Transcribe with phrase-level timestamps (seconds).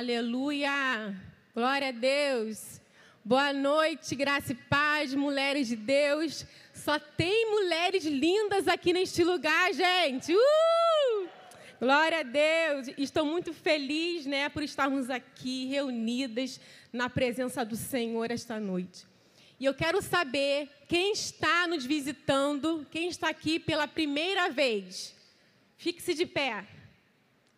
[0.00, 1.14] Aleluia!
[1.54, 2.80] Glória a Deus!
[3.22, 6.46] Boa noite, graça e paz, mulheres de Deus.
[6.72, 10.34] Só tem mulheres lindas aqui neste lugar, gente.
[10.34, 11.28] Uh!
[11.78, 12.88] Glória a Deus!
[12.96, 16.58] Estou muito feliz, né, por estarmos aqui reunidas
[16.90, 19.06] na presença do Senhor esta noite.
[19.58, 25.14] E eu quero saber quem está nos visitando, quem está aqui pela primeira vez.
[25.76, 26.66] Fique-se de pé.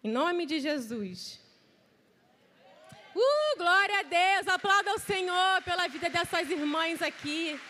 [0.02, 1.40] Em nome de Jesus.
[3.14, 4.48] Uh, glória a Deus.
[4.48, 7.61] Aplauda ao Senhor pela vida dessas irmãs aqui.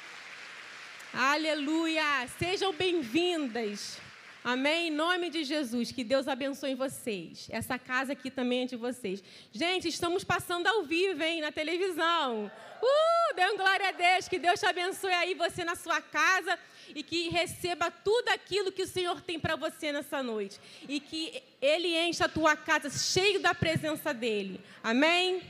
[1.12, 2.28] Aleluia.
[2.38, 3.98] Sejam bem-vindas.
[4.45, 4.88] Amém?
[4.88, 7.46] Em nome de Jesus, que Deus abençoe vocês.
[7.48, 9.23] Essa casa aqui também é de vocês.
[9.52, 12.50] Gente, estamos passando ao vivo, hein, na televisão.
[12.83, 14.27] Uh, dê glória a Deus.
[14.27, 16.59] Que Deus te abençoe aí, você na sua casa
[16.92, 20.59] e que receba tudo aquilo que o Senhor tem para você nessa noite.
[20.88, 24.61] E que Ele encha a tua casa cheio da presença dEle.
[24.83, 25.41] Amém?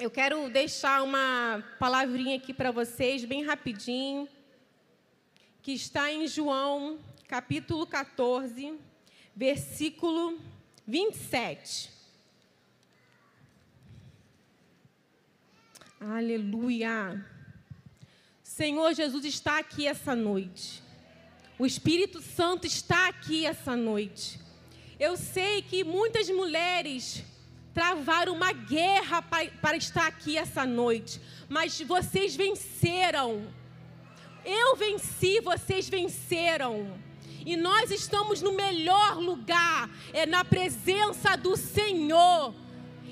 [0.00, 4.28] Eu quero deixar uma palavrinha aqui para vocês, bem rapidinho,
[5.62, 6.98] que está em João,
[7.32, 8.78] capítulo 14,
[9.34, 10.38] versículo
[10.86, 11.90] 27.
[15.98, 17.24] Aleluia.
[18.42, 20.82] Senhor Jesus está aqui essa noite.
[21.58, 24.38] O Espírito Santo está aqui essa noite.
[25.00, 27.24] Eu sei que muitas mulheres
[27.72, 33.50] travaram uma guerra para estar aqui essa noite, mas vocês venceram.
[34.44, 37.10] Eu venci, vocês venceram.
[37.44, 42.54] E nós estamos no melhor lugar, é na presença do Senhor.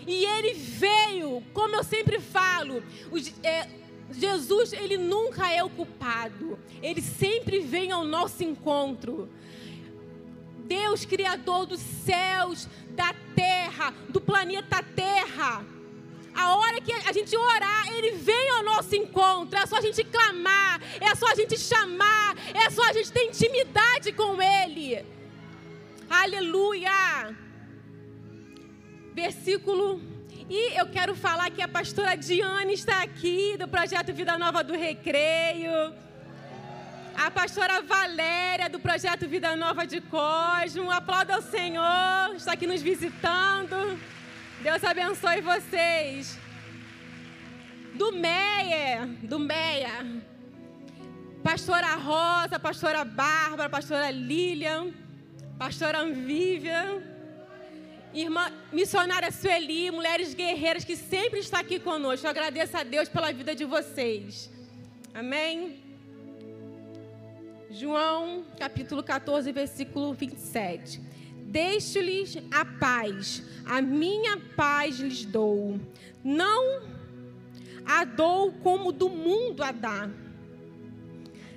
[0.06, 3.68] E Ele veio, como eu sempre falo, os, é,
[4.12, 6.58] Jesus, ele nunca é o culpado.
[6.82, 9.28] Ele sempre vem ao nosso encontro.
[10.66, 15.64] Deus, Criador dos céus, da terra, do planeta Terra.
[16.34, 19.58] A hora que a gente orar, Ele vem ao nosso encontro.
[19.58, 23.24] É só a gente clamar, é só a gente chamar, é só a gente ter
[23.24, 25.04] intimidade com Ele.
[26.08, 27.36] Aleluia.
[29.12, 30.10] Versículo
[30.52, 34.72] e eu quero falar que a pastora Diane está aqui, do projeto Vida Nova do
[34.72, 35.94] Recreio.
[37.16, 40.90] A pastora Valéria, do projeto Vida Nova de Cosmo.
[40.90, 43.96] Aplauso ao Senhor, está aqui nos visitando.
[44.62, 46.38] Deus abençoe vocês.
[47.94, 50.22] Do Meia, do Meia.
[51.42, 54.92] Pastora Rosa, pastora Bárbara, pastora Lilian,
[55.58, 57.10] pastora Anvívia
[58.12, 62.26] Irmã missionária Sueli, mulheres guerreiras que sempre está aqui conosco.
[62.26, 64.50] Eu agradeço a Deus pela vida de vocês.
[65.14, 65.80] Amém?
[67.70, 71.00] João, capítulo 14, versículo 27.
[71.50, 75.80] Deixo-lhes a paz, a minha paz lhes dou.
[76.22, 76.80] Não
[77.84, 80.08] a dou como do mundo a dá.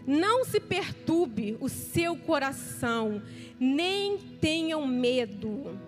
[0.07, 3.21] Não se perturbe o seu coração,
[3.59, 5.79] nem tenham medo.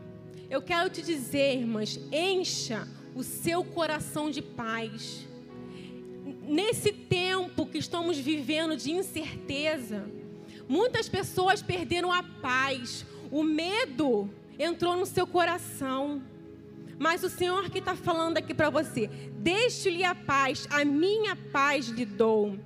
[0.51, 5.27] Eu quero te dizer, irmãs, encha o seu coração de paz.
[6.47, 10.07] Nesse tempo que estamos vivendo de incerteza,
[10.69, 16.21] muitas pessoas perderam a paz, o medo entrou no seu coração.
[16.97, 19.07] Mas o Senhor que está falando aqui para você,
[19.39, 22.57] deixe-lhe a paz, a minha paz lhe dou.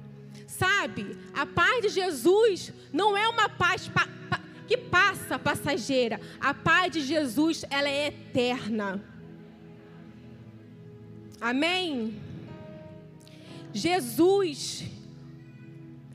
[0.45, 4.07] Sabe, a paz de Jesus não é uma paz pa
[4.67, 6.21] que passa, passageira.
[6.39, 9.03] A paz de Jesus, ela é eterna.
[11.41, 12.21] Amém?
[13.73, 14.85] Jesus,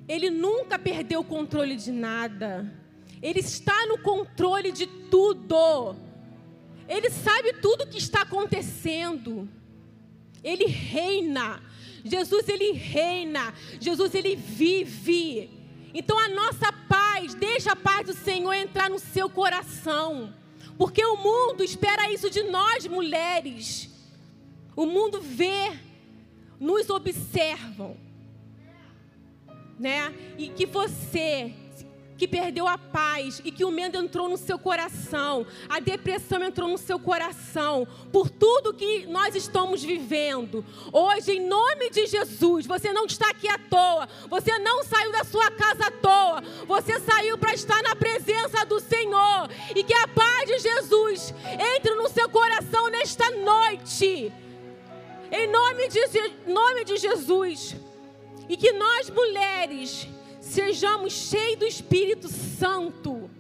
[0.07, 2.73] ele nunca perdeu o controle de nada.
[3.25, 5.97] Ele está no controle de tudo.
[6.87, 9.49] Ele sabe tudo o que está acontecendo.
[10.43, 11.63] Ele reina.
[12.05, 13.55] Jesus ele reina.
[13.81, 15.49] Jesus ele vive.
[15.95, 20.35] Então a nossa paz, deixa a paz do Senhor entrar no seu coração.
[20.77, 23.91] Porque o mundo espera isso de nós, mulheres.
[24.77, 25.73] O mundo vê,
[26.61, 27.97] nos observam,
[29.79, 30.13] né?
[30.37, 31.55] E que você
[32.17, 36.69] que perdeu a paz e que o medo entrou no seu coração, a depressão entrou
[36.69, 40.65] no seu coração, por tudo que nós estamos vivendo.
[40.93, 45.25] Hoje, em nome de Jesus, você não está aqui à toa, você não saiu da
[45.25, 50.09] sua casa à toa, você saiu para estar na presença do Senhor e que a
[50.09, 51.35] paz de Jesus
[51.77, 54.33] entre no seu coração nesta noite.
[55.33, 56.01] Em nome de,
[56.47, 57.75] nome de Jesus.
[58.49, 60.07] E que nós mulheres
[60.45, 63.31] sejamos cheios do Espírito Santo.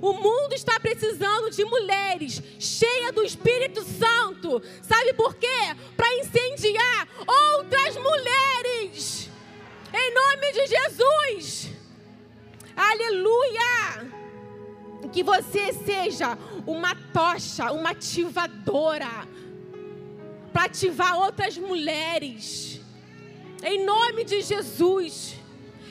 [0.00, 4.62] O mundo está precisando de mulheres cheias do Espírito Santo.
[4.82, 5.76] Sabe por quê?
[5.96, 7.06] Para incendiar
[7.58, 9.30] outras mulheres.
[9.92, 11.70] Em nome de Jesus.
[12.74, 14.10] Aleluia!
[15.12, 19.28] Que você seja uma tocha, uma ativadora
[20.52, 22.80] para ativar outras mulheres.
[23.62, 25.39] Em nome de Jesus.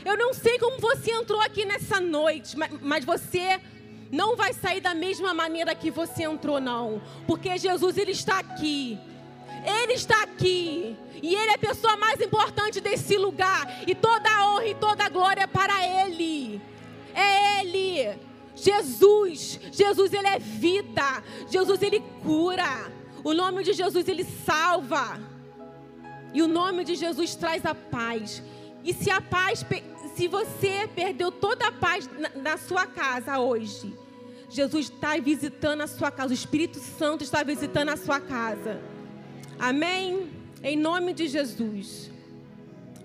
[0.05, 3.59] Eu não sei como você entrou aqui nessa noite, mas você
[4.11, 7.01] não vai sair da mesma maneira que você entrou, não.
[7.27, 8.97] Porque Jesus, Ele está aqui.
[9.65, 10.95] Ele está aqui.
[11.21, 13.83] E Ele é a pessoa mais importante desse lugar.
[13.87, 16.61] E toda a honra e toda a glória é para Ele.
[17.13, 18.19] É Ele.
[18.55, 19.59] Jesus.
[19.71, 21.23] Jesus, Ele é vida.
[21.49, 22.91] Jesus, Ele cura.
[23.23, 25.19] O nome de Jesus, Ele salva.
[26.33, 28.41] E o nome de Jesus traz a paz.
[28.83, 29.65] E se a paz,
[30.15, 33.93] se você perdeu toda a paz na, na sua casa hoje,
[34.49, 38.81] Jesus está visitando a sua casa, o Espírito Santo está visitando a sua casa.
[39.59, 40.29] Amém?
[40.63, 42.09] Em nome de Jesus.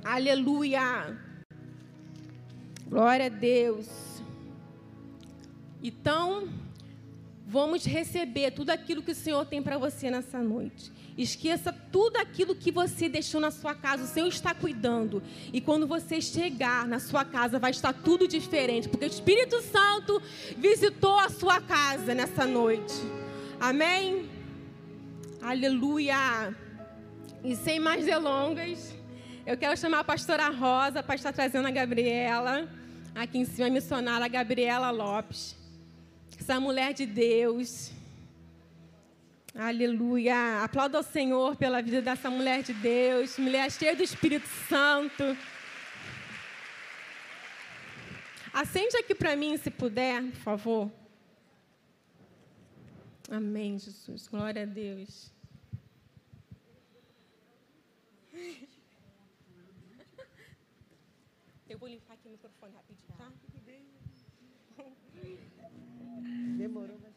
[0.03, 1.19] Aleluia.
[2.87, 3.89] Glória a Deus.
[5.83, 6.49] Então,
[7.47, 10.91] vamos receber tudo aquilo que o Senhor tem para você nessa noite.
[11.17, 14.03] Esqueça tudo aquilo que você deixou na sua casa.
[14.03, 15.23] O Senhor está cuidando.
[15.53, 18.89] E quando você chegar na sua casa, vai estar tudo diferente.
[18.89, 20.21] Porque o Espírito Santo
[20.59, 22.95] visitou a sua casa nessa noite.
[23.61, 24.29] Amém?
[25.41, 26.55] Aleluia.
[27.45, 28.93] E sem mais delongas,
[29.47, 32.69] eu quero chamar a pastora Rosa para estar trazendo a Gabriela.
[33.15, 35.55] Aqui em cima, a missionária Gabriela Lopes.
[36.41, 37.93] Essa mulher de Deus
[39.55, 40.65] Aleluia.
[40.65, 45.23] Aplauda ao Senhor pela vida dessa mulher de Deus, mulher cheia do Espírito Santo.
[48.53, 50.93] Acende aqui para mim, se puder, por favor.
[53.31, 54.27] Amém, Jesus.
[54.27, 55.33] Glória a Deus.
[61.69, 63.33] Eu vou limpar aqui o microfone rapidinho, tá?
[66.59, 67.15] Demorou, mas.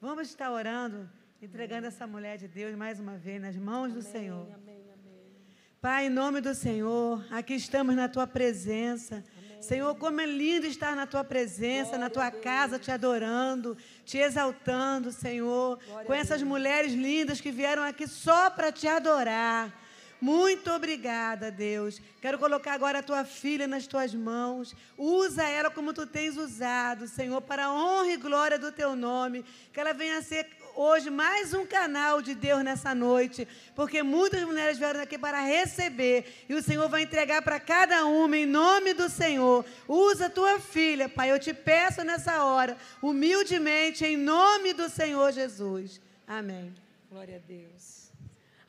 [0.00, 1.10] Vamos estar orando,
[1.42, 4.46] entregando essa mulher de Deus mais uma vez nas mãos do Senhor.
[4.54, 5.36] Amém, amém.
[5.80, 9.24] Pai, em nome do Senhor, aqui estamos na tua presença.
[9.60, 14.18] Senhor, como é lindo estar na tua presença, Glória na tua casa, te adorando, te
[14.18, 19.74] exaltando, Senhor, Glória com essas mulheres lindas que vieram aqui só para te adorar.
[20.20, 22.00] Muito obrigada, Deus.
[22.20, 24.74] Quero colocar agora a tua filha nas tuas mãos.
[24.96, 29.44] Usa ela como tu tens usado, Senhor, para a honra e glória do teu nome.
[29.72, 34.42] Que ela venha a ser hoje mais um canal de Deus nessa noite, porque muitas
[34.44, 38.94] mulheres vieram aqui para receber e o Senhor vai entregar para cada uma em nome
[38.94, 39.64] do Senhor.
[39.86, 41.30] Usa a tua filha, Pai.
[41.30, 46.00] Eu te peço nessa hora, humildemente, em nome do Senhor Jesus.
[46.26, 46.74] Amém.
[47.10, 48.07] Glória a Deus.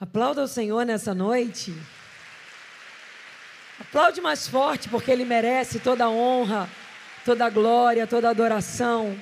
[0.01, 1.73] Aplauda o Senhor nessa noite.
[3.77, 6.69] Aplaude mais forte, porque Ele merece toda a honra,
[7.25, 9.19] toda a glória, toda a adoração.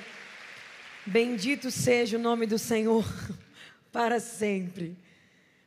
[1.04, 3.04] Bendito seja o nome do Senhor
[3.90, 4.96] para sempre.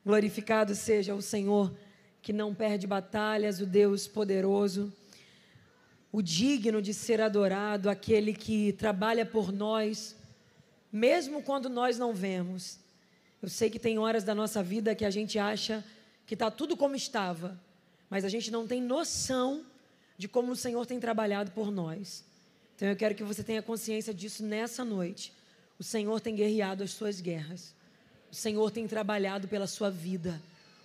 [0.06, 1.76] Glorificado seja o Senhor
[2.22, 4.94] que não perde batalhas, o Deus poderoso,
[6.10, 10.16] o digno de ser adorado, aquele que trabalha por nós,
[10.90, 12.80] mesmo quando nós não vemos.
[13.42, 15.84] Eu sei que tem horas da nossa vida que a gente acha
[16.28, 17.60] que está tudo como estava,
[18.10, 19.66] mas a gente não tem noção
[20.18, 22.24] de como o Senhor tem trabalhado por nós.
[22.76, 25.34] Então eu quero que você tenha consciência disso nessa noite.
[25.80, 27.74] O Senhor tem guerreado as suas guerras.
[28.32, 30.40] O Senhor tem trabalhado pela sua vida.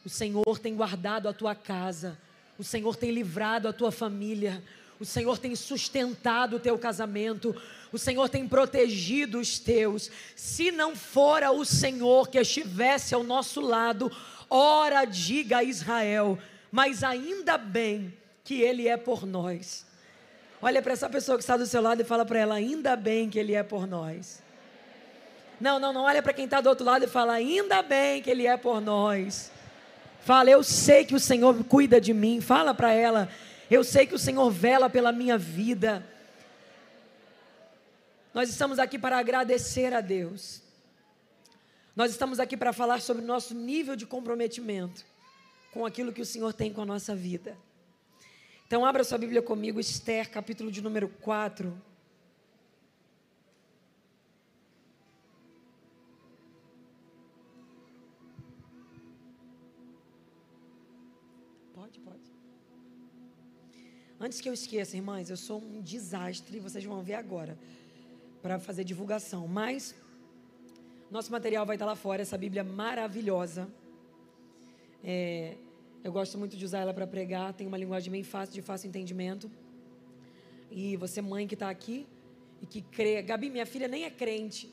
[0.05, 2.19] O Senhor tem guardado a tua casa.
[2.59, 4.63] O Senhor tem livrado a tua família.
[4.99, 7.55] O Senhor tem sustentado o teu casamento.
[7.93, 10.11] O Senhor tem protegido os teus.
[10.35, 14.11] Se não fora o Senhor que estivesse ao nosso lado,
[14.49, 16.39] ora diga a Israel,
[16.71, 19.85] mas ainda bem que Ele é por nós.
[20.63, 23.29] Olha para essa pessoa que está do seu lado e fala para ela: ainda bem
[23.29, 24.43] que Ele é por nós.
[25.61, 26.03] Não, não, não.
[26.05, 28.81] Olha para quem está do outro lado e fala: ainda bem que Ele é por
[28.81, 29.51] nós.
[30.27, 32.41] Fala, eu sei que o Senhor cuida de mim.
[32.41, 33.29] Fala para ela,
[33.71, 36.07] eu sei que o Senhor vela pela minha vida.
[38.33, 40.63] Nós estamos aqui para agradecer a Deus.
[41.95, 45.05] Nós estamos aqui para falar sobre o nosso nível de comprometimento
[45.73, 47.57] com aquilo que o Senhor tem com a nossa vida.
[48.67, 51.96] Então, abra sua Bíblia comigo, Esther, capítulo de número 4.
[64.19, 67.59] Antes que eu esqueça, irmãs, eu sou um desastre, vocês vão ver agora,
[68.41, 69.47] para fazer divulgação.
[69.47, 69.95] Mas
[71.11, 73.69] nosso material vai estar lá fora, essa Bíblia maravilhosa.
[75.05, 75.57] É,
[76.03, 78.89] eu gosto muito de usar ela para pregar, tem uma linguagem bem fácil, de fácil
[78.89, 79.51] entendimento.
[80.71, 82.07] E você, mãe que está aqui
[82.63, 84.73] e que crê, Gabi, minha filha nem é crente,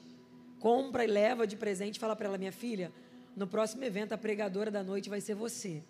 [0.58, 2.94] compra e leva de presente, fala para ela, minha filha,
[3.36, 5.84] no próximo evento a pregadora da noite vai ser você.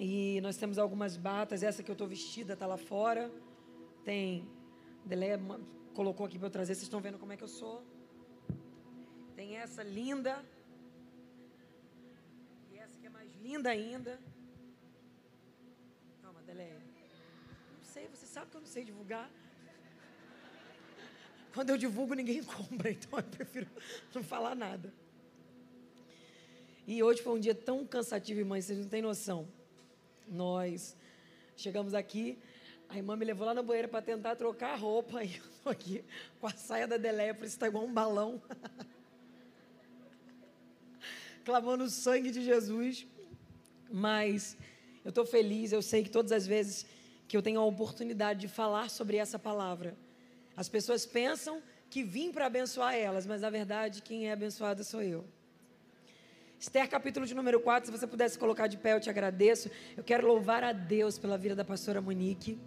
[0.00, 3.32] E nós temos algumas batas, essa que eu estou vestida está lá fora.
[4.04, 4.48] Tem,
[5.04, 5.36] Delé
[5.92, 7.84] colocou aqui para eu trazer, vocês estão vendo como é que eu sou.
[9.34, 10.44] Tem essa linda.
[12.70, 14.20] E essa que é mais linda ainda.
[16.22, 16.74] Calma, Delé.
[16.74, 19.28] Não sei, você sabe que eu não sei divulgar.
[21.52, 23.66] Quando eu divulgo, ninguém compra, então eu prefiro
[24.14, 24.94] não falar nada.
[26.86, 29.57] E hoje foi um dia tão cansativo, irmãs, vocês não têm noção.
[30.30, 30.96] Nós
[31.56, 32.38] chegamos aqui,
[32.88, 35.72] a irmã me levou lá no banheiro para tentar trocar a roupa, e eu estou
[35.72, 36.04] aqui
[36.40, 38.40] com a saia da Deleia, por isso está igual um balão.
[41.44, 43.06] Clamando o sangue de Jesus.
[43.90, 44.56] Mas
[45.04, 46.84] eu estou feliz, eu sei que todas as vezes
[47.26, 49.96] que eu tenho a oportunidade de falar sobre essa palavra,
[50.56, 55.02] as pessoas pensam que vim para abençoar elas, mas na verdade quem é abençoado sou
[55.02, 55.24] eu.
[56.60, 59.70] Esther, capítulo de número 4, se você pudesse colocar de pé, eu te agradeço.
[59.96, 62.58] Eu quero louvar a Deus pela vida da pastora Monique.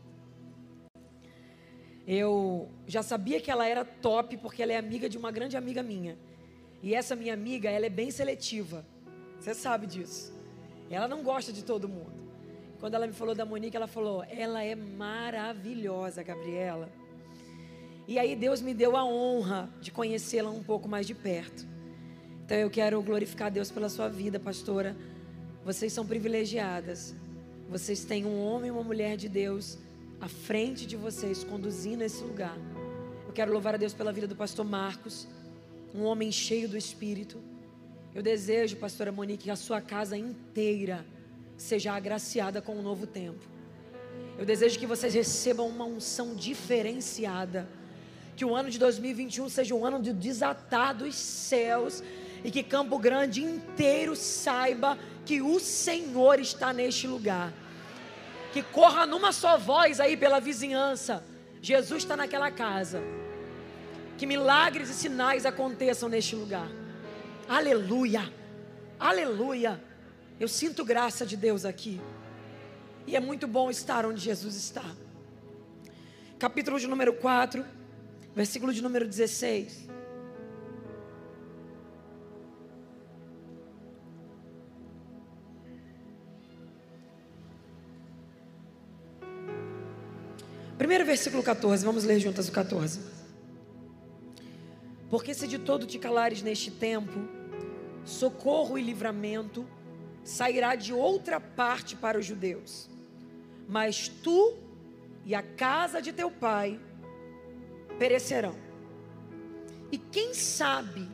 [2.08, 5.84] Eu já sabia que ela era top, porque ela é amiga de uma grande amiga
[5.84, 6.18] minha.
[6.82, 8.86] E essa minha amiga, ela é bem seletiva.
[9.38, 10.34] Você sabe disso.
[10.90, 12.14] Ela não gosta de todo mundo.
[12.80, 16.90] Quando ela me falou da Monique, ela falou: ela é maravilhosa, Gabriela.
[18.08, 21.71] E aí Deus me deu a honra de conhecê-la um pouco mais de perto.
[22.52, 24.94] Então eu quero glorificar Deus pela sua vida, pastora.
[25.64, 27.16] Vocês são privilegiadas.
[27.70, 29.78] Vocês têm um homem e uma mulher de Deus
[30.20, 32.58] à frente de vocês, conduzindo esse lugar.
[33.26, 35.30] Eu quero louvar a Deus pela vida do pastor Marcos,
[35.96, 37.38] um homem cheio do Espírito.
[38.14, 41.06] Eu desejo, pastora Monique, que a sua casa inteira
[41.56, 43.48] seja agraciada com um novo tempo.
[44.38, 47.66] Eu desejo que vocês recebam uma unção diferenciada.
[48.36, 52.04] Que o ano de 2021 seja um ano de desatar dos céus
[52.44, 57.54] e que Campo Grande inteiro saiba que o Senhor está neste lugar.
[58.52, 61.24] Que corra numa só voz aí pela vizinhança.
[61.62, 63.02] Jesus está naquela casa.
[64.18, 66.68] Que milagres e sinais aconteçam neste lugar.
[67.48, 68.32] Aleluia.
[69.00, 69.82] Aleluia.
[70.40, 72.02] Eu sinto graça de Deus aqui.
[73.06, 74.84] E é muito bom estar onde Jesus está.
[76.38, 77.64] Capítulo de número 4,
[78.36, 79.88] versículo de número 16.
[90.92, 93.00] Primeiro versículo 14, vamos ler juntas o 14.
[95.10, 97.18] Porque se de todo te calares neste tempo,
[98.04, 99.66] socorro e livramento
[100.22, 102.90] sairá de outra parte para os judeus.
[103.70, 104.58] Mas tu
[105.26, 106.78] e a casa de teu pai
[107.98, 108.58] perecerão.
[109.94, 111.10] E quem sabe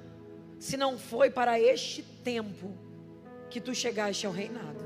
[0.58, 2.74] se não foi para este tempo
[3.48, 4.84] que tu chegaste ao reinado.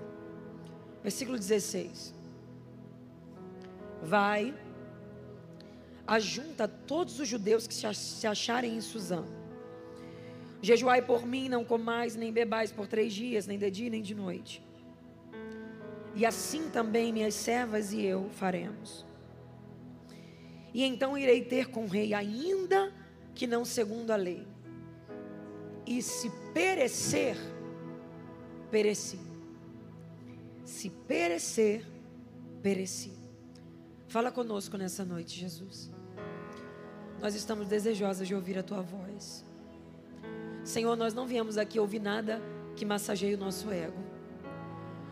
[1.01, 2.13] Versículo 16.
[4.03, 4.53] Vai
[6.05, 9.23] ajunta todos os judeus que se acharem em Suzã.
[10.61, 14.13] Jejuai por mim, não comais nem bebais por três dias, nem de dia nem de
[14.13, 14.63] noite.
[16.13, 19.05] E assim também minhas servas e eu faremos.
[20.73, 22.93] E então irei ter com o rei, ainda
[23.33, 24.45] que não segundo a lei.
[25.85, 27.35] E se perecer,
[28.69, 29.19] pereci.
[30.63, 31.85] Se perecer,
[32.61, 33.20] pereci.
[34.11, 35.89] Fala conosco nessa noite, Jesus.
[37.21, 39.45] Nós estamos desejosas de ouvir a tua voz.
[40.65, 42.41] Senhor, nós não viemos aqui ouvir nada
[42.75, 44.03] que massageie o nosso ego.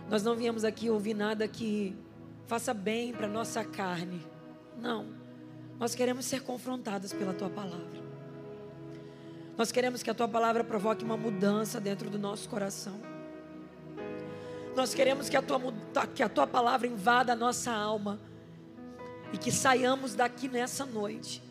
[0.10, 1.96] Nós não viemos aqui ouvir nada que
[2.46, 4.22] faça bem para nossa carne.
[4.78, 5.06] Não.
[5.80, 8.04] Nós queremos ser confrontados pela tua palavra.
[9.58, 13.00] Nós queremos que a tua palavra provoque uma mudança dentro do nosso coração.
[14.76, 15.62] Nós queremos que a tua,
[16.14, 18.20] que a tua palavra invada a nossa alma
[19.34, 21.42] e que saiamos daqui nessa noite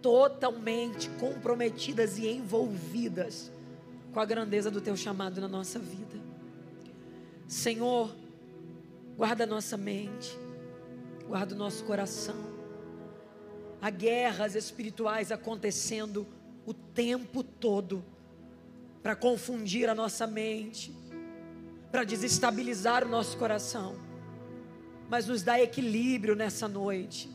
[0.00, 3.50] totalmente comprometidas e envolvidas
[4.12, 6.18] com a grandeza do teu chamado na nossa vida.
[7.46, 8.14] Senhor,
[9.16, 10.38] guarda nossa mente,
[11.26, 12.36] guarda o nosso coração.
[13.80, 16.26] Há guerras espirituais acontecendo
[16.66, 18.04] o tempo todo
[19.02, 20.94] para confundir a nossa mente,
[21.90, 24.07] para desestabilizar o nosso coração.
[25.08, 27.30] Mas nos dá equilíbrio nessa noite.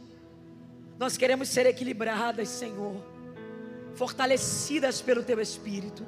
[1.00, 3.03] Nós queremos ser equilibradas, Senhor,
[3.96, 6.06] fortalecidas pelo Teu Espírito.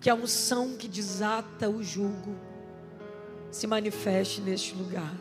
[0.00, 2.36] Que a unção que desata o jugo
[3.50, 5.14] se manifeste neste lugar.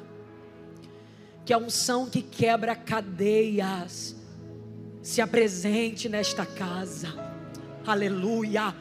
[1.44, 4.16] Que a unção que quebra cadeias
[5.02, 7.10] se apresente nesta casa.
[7.86, 8.76] Aleluia.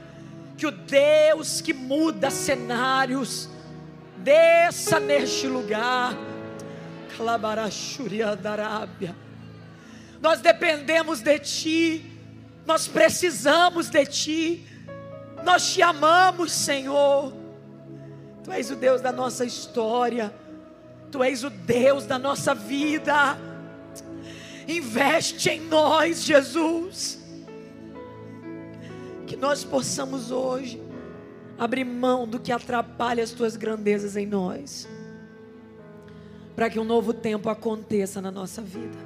[0.56, 3.48] Que o Deus que muda cenários
[4.22, 6.16] desça neste lugar.
[10.20, 12.18] Nós dependemos de Ti,
[12.66, 14.66] nós precisamos de Ti,
[15.44, 17.32] nós te amamos, Senhor.
[18.44, 20.34] Tu és o Deus da nossa história,
[21.10, 23.36] Tu és o Deus da nossa vida.
[24.68, 27.18] Investe em nós, Jesus.
[29.26, 30.89] Que nós possamos hoje
[31.60, 34.88] abrir mão do que atrapalha as tuas grandezas em nós,
[36.56, 38.96] para que um novo tempo aconteça na nossa vida.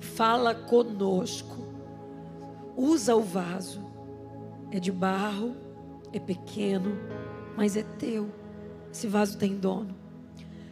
[0.00, 1.66] Fala conosco,
[2.76, 3.80] usa o vaso,
[4.70, 5.56] é de barro,
[6.12, 6.94] é pequeno,
[7.56, 8.28] mas é teu.
[8.92, 9.96] Esse vaso tem dono.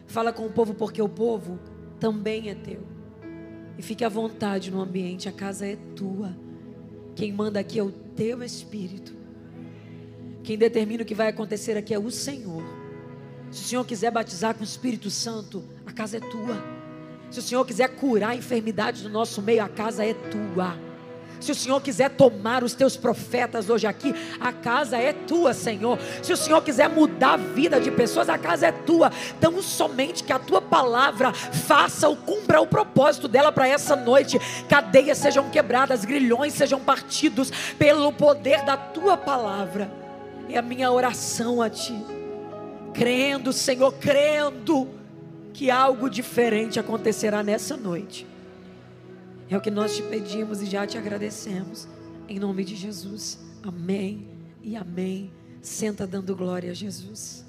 [0.05, 1.57] Fala com o povo, porque o povo
[1.99, 2.83] também é teu.
[3.75, 6.37] E fique à vontade no ambiente, a casa é tua.
[7.15, 9.12] Quem manda aqui é o teu espírito.
[10.43, 12.63] Quem determina o que vai acontecer aqui é o Senhor.
[13.49, 16.61] Se o Senhor quiser batizar com o Espírito Santo, a casa é tua.
[17.31, 20.77] Se o Senhor quiser curar enfermidades do nosso meio, a casa é tua.
[21.39, 25.97] Se o Senhor quiser tomar os teus profetas hoje aqui, a casa é tua, Senhor.
[26.21, 29.11] Se o Senhor quiser mudar a vida de pessoas, a casa é tua.
[29.37, 34.39] Então, somente que a tua palavra faça ou cumpra o propósito dela para essa noite.
[34.67, 40.02] Cadeias sejam quebradas, grilhões sejam partidos pelo poder da tua palavra
[40.49, 41.95] é a minha oração a Ti,
[42.93, 44.87] crendo, Senhor, crendo
[45.53, 48.27] que algo diferente acontecerá nessa noite.
[49.49, 51.87] É o que nós te pedimos e já te agradecemos,
[52.27, 53.39] em nome de Jesus.
[53.61, 54.27] Amém
[54.61, 55.31] e amém.
[55.61, 57.45] Senta dando glória a Jesus.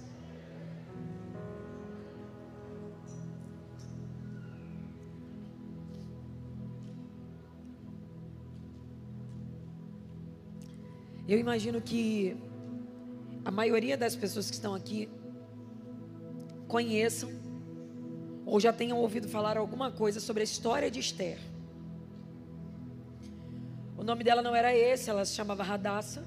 [11.27, 12.37] Eu imagino que
[13.45, 15.09] a maioria das pessoas que estão aqui
[16.67, 17.31] conheçam
[18.47, 21.39] ou já tenham ouvido falar alguma coisa sobre a história de Esther.
[23.97, 26.25] O nome dela não era esse, ela se chamava Radassa.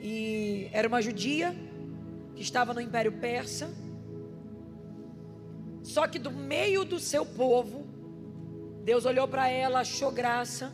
[0.00, 1.54] E era uma judia
[2.34, 3.70] que estava no Império Persa.
[5.82, 7.86] Só que do meio do seu povo,
[8.84, 10.72] Deus olhou para ela, achou graça,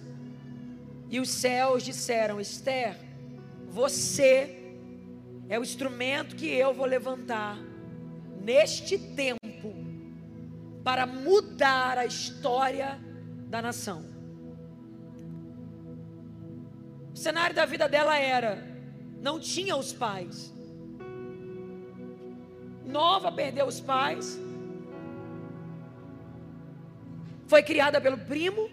[1.10, 2.96] e os céus disseram: Esther,
[3.68, 4.57] você
[5.48, 7.56] é o instrumento que eu vou levantar
[8.40, 9.38] neste tempo
[10.84, 12.98] para mudar a história
[13.48, 14.04] da nação.
[17.12, 18.62] O cenário da vida dela era:
[19.20, 20.54] não tinha os pais.
[22.84, 24.38] Nova perdeu os pais.
[27.46, 28.70] Foi criada pelo primo.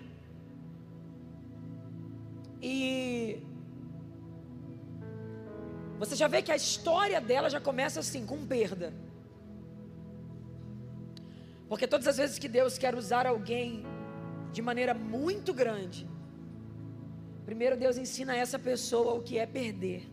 [2.62, 3.42] E
[5.98, 8.94] você já vê que a história dela já começa assim, com perda.
[11.70, 13.86] Porque todas as vezes que Deus quer usar alguém
[14.52, 16.08] de maneira muito grande,
[17.46, 20.04] primeiro Deus ensina essa pessoa o que é perder.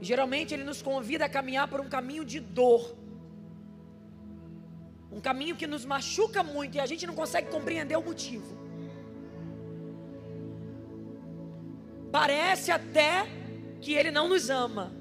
[0.00, 2.96] E geralmente Ele nos convida a caminhar por um caminho de dor.
[5.10, 8.59] Um caminho que nos machuca muito e a gente não consegue compreender o motivo.
[12.12, 13.26] Parece até
[13.80, 14.92] que ele não nos ama.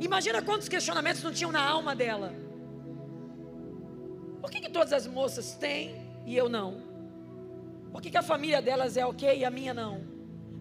[0.00, 2.34] Imagina quantos questionamentos não tinham na alma dela.
[4.40, 5.94] Por que, que todas as moças têm
[6.26, 6.82] e eu não?
[7.92, 10.04] Por que, que a família delas é ok e a minha não?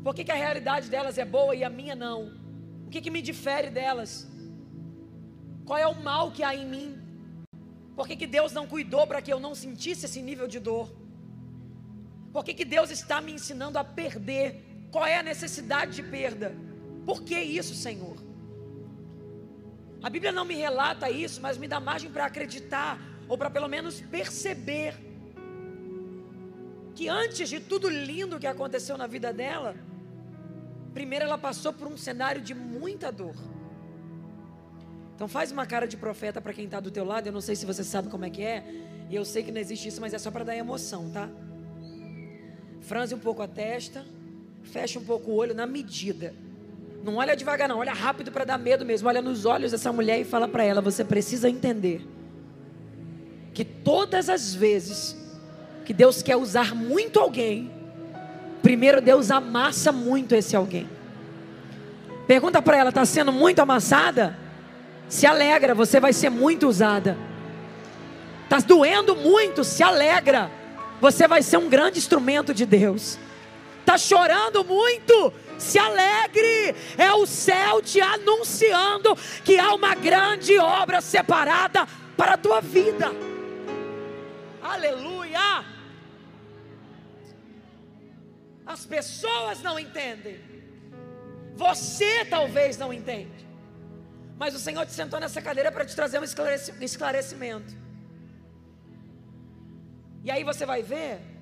[0.04, 2.32] Por que, que a realidade delas é boa e a minha não?
[2.86, 4.30] O que, que me difere delas?
[5.66, 6.98] Qual é o mal que há em mim?
[7.96, 10.92] Por que, que Deus não cuidou para que eu não sentisse esse nível de dor?
[12.32, 16.56] Por que, que Deus está me ensinando a perder qual é a necessidade de perda?
[17.04, 18.16] Por que isso, Senhor?
[20.04, 23.68] A Bíblia não me relata isso, mas me dá margem para acreditar, ou para pelo
[23.68, 24.94] menos perceber,
[26.94, 29.76] que antes de tudo lindo que aconteceu na vida dela,
[30.94, 33.36] primeiro ela passou por um cenário de muita dor.
[35.16, 37.26] Então faz uma cara de profeta para quem está do teu lado.
[37.26, 38.64] Eu não sei se você sabe como é que é.
[39.10, 41.28] E eu sei que não existe isso, mas é só para dar emoção, tá?
[42.82, 44.06] Franze um pouco a testa.
[44.64, 46.34] Fecha um pouco o olho na medida.
[47.04, 49.08] Não olha devagar, não, olha rápido para dar medo mesmo.
[49.08, 52.02] Olha nos olhos dessa mulher e fala para ela: você precisa entender
[53.54, 55.16] que todas as vezes
[55.86, 57.70] que Deus quer usar muito alguém,
[58.62, 60.88] primeiro Deus amassa muito esse alguém.
[62.26, 64.38] Pergunta para ela: está sendo muito amassada?
[65.10, 67.18] Se alegra, você vai ser muito usada.
[68.46, 69.64] Está doendo muito?
[69.64, 70.50] Se alegra,
[71.02, 73.20] você vai ser um grande instrumento de Deus.
[73.84, 75.34] Está chorando muito?
[75.60, 82.38] Se alegre, é o céu te anunciando que há uma grande obra separada para a
[82.38, 83.08] tua vida.
[84.62, 85.66] Aleluia!
[88.66, 90.40] As pessoas não entendem.
[91.56, 93.46] Você talvez não entende.
[94.38, 97.76] Mas o Senhor te sentou nessa cadeira para te trazer um esclarecimento.
[100.24, 101.33] E aí você vai ver.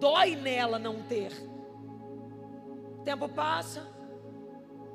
[0.00, 1.32] Dói nela não ter.
[2.98, 3.86] O tempo passa.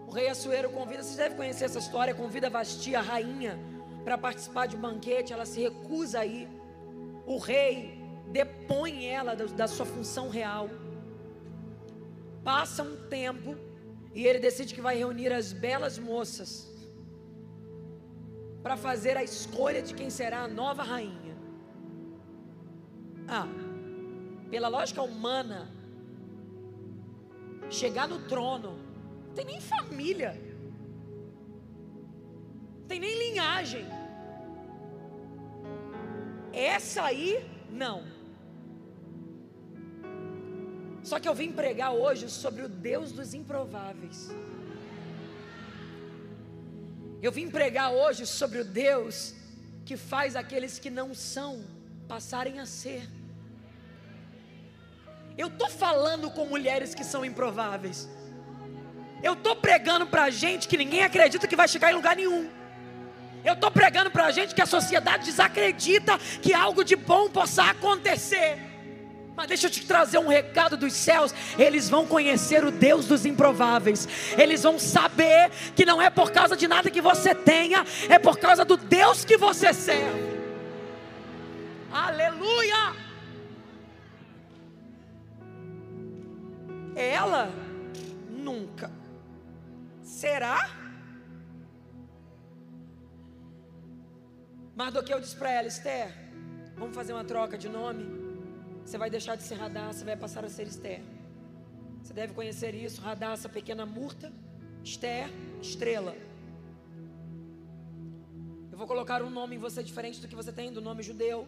[0.07, 3.57] O rei Assuero convida, vocês devem conhecer essa história, convida a Vastia, a rainha,
[4.03, 6.47] para participar de um banquete, ela se recusa a ir.
[7.25, 10.69] O rei depõe ela da sua função real.
[12.43, 13.55] Passa um tempo
[14.13, 16.71] e ele decide que vai reunir as belas moças
[18.61, 21.35] para fazer a escolha de quem será a nova rainha.
[23.27, 23.47] Ah,
[24.55, 25.69] pela lógica humana,
[27.69, 28.79] chegar no trono,
[29.27, 30.31] não tem nem família,
[32.77, 33.85] não tem nem linhagem.
[36.53, 38.05] Essa aí, não.
[41.03, 44.29] Só que eu vim pregar hoje sobre o Deus dos improváveis.
[47.21, 49.35] Eu vim pregar hoje sobre o Deus
[49.83, 51.61] que faz aqueles que não são
[52.07, 53.05] passarem a ser.
[55.37, 58.07] Eu estou falando com mulheres que são improváveis.
[59.21, 62.49] Eu estou pregando para gente que ninguém acredita que vai chegar em lugar nenhum.
[63.43, 68.57] Eu estou pregando para gente que a sociedade desacredita que algo de bom possa acontecer.
[69.35, 71.33] Mas deixa eu te trazer um recado dos céus.
[71.59, 74.07] Eles vão conhecer o Deus dos improváveis.
[74.37, 78.39] Eles vão saber que não é por causa de nada que você tenha, é por
[78.39, 80.35] causa do Deus que você serve.
[81.91, 83.04] Aleluia!
[86.95, 87.49] Ela
[88.29, 88.89] nunca.
[90.01, 90.69] Será?
[94.75, 96.09] Mardoqueu disse para ela: Esther,
[96.77, 98.05] vamos fazer uma troca de nome.
[98.85, 101.01] Você vai deixar de ser Radassa, vai passar a ser Esther.
[102.01, 104.31] Você deve conhecer isso, Radassa, pequena murta,
[104.83, 105.29] Esther,
[105.61, 106.15] estrela.
[108.71, 111.47] Eu vou colocar um nome em você diferente do que você tem, do nome judeu,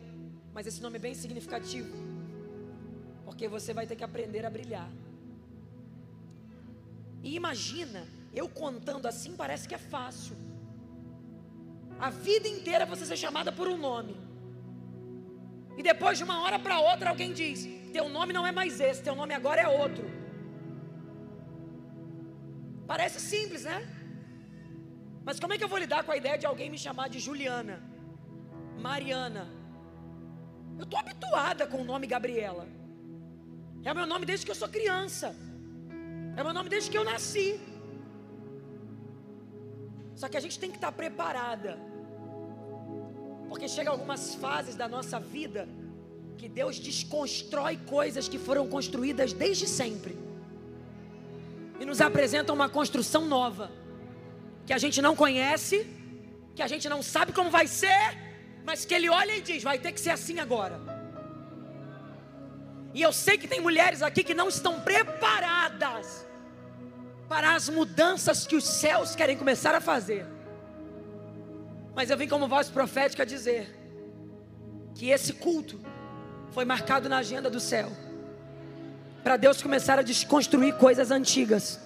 [0.53, 1.93] mas esse nome é bem significativo,
[3.23, 4.89] porque você vai ter que aprender a brilhar.
[7.23, 10.35] E imagina, eu contando assim parece que é fácil.
[11.99, 14.15] A vida inteira você ser chamada por um nome.
[15.77, 19.03] E depois de uma hora para outra alguém diz: Teu nome não é mais esse,
[19.03, 20.05] teu nome agora é outro.
[22.85, 23.79] Parece simples, né?
[25.25, 27.19] Mas como é que eu vou lidar com a ideia de alguém me chamar de
[27.19, 27.83] Juliana,
[28.79, 29.45] Mariana?
[30.77, 32.67] Eu estou habituada com o nome Gabriela.
[33.83, 35.35] É o meu nome desde que eu sou criança.
[36.37, 37.59] É meu nome desde que eu nasci.
[40.15, 41.71] Só que a gente tem que estar preparada
[43.49, 45.67] porque chega algumas fases da nossa vida
[46.37, 50.15] que Deus desconstrói coisas que foram construídas desde sempre.
[51.79, 53.71] E nos apresenta uma construção nova,
[54.65, 55.87] que a gente não conhece,
[56.55, 58.17] que a gente não sabe como vai ser,
[58.63, 60.96] mas que ele olha e diz: vai ter que ser assim agora.
[62.93, 66.25] E eu sei que tem mulheres aqui que não estão preparadas
[67.27, 70.25] para as mudanças que os céus querem começar a fazer.
[71.95, 73.75] Mas eu vim como voz profética dizer
[74.95, 75.79] que esse culto
[76.51, 77.91] foi marcado na agenda do céu.
[79.23, 81.79] Para Deus começar a desconstruir coisas antigas.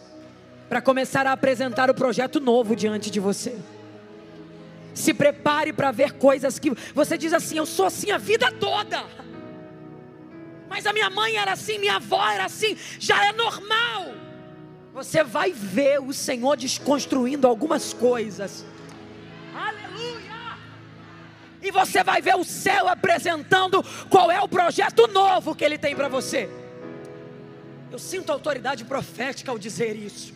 [0.69, 3.57] Para começar a apresentar o projeto novo diante de você.
[4.93, 9.03] Se prepare para ver coisas que você diz assim: Eu sou assim a vida toda.
[10.71, 14.13] Mas a minha mãe era assim, minha avó era assim, já é normal.
[14.91, 18.65] Você vai ver o Senhor desconstruindo algumas coisas
[21.61, 25.95] e você vai ver o céu apresentando qual é o projeto novo que ele tem
[25.95, 26.49] para você.
[27.91, 30.33] Eu sinto autoridade profética ao dizer isso.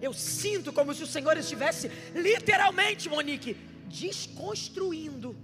[0.00, 5.36] Eu sinto como se o Senhor estivesse literalmente, Monique, desconstruindo.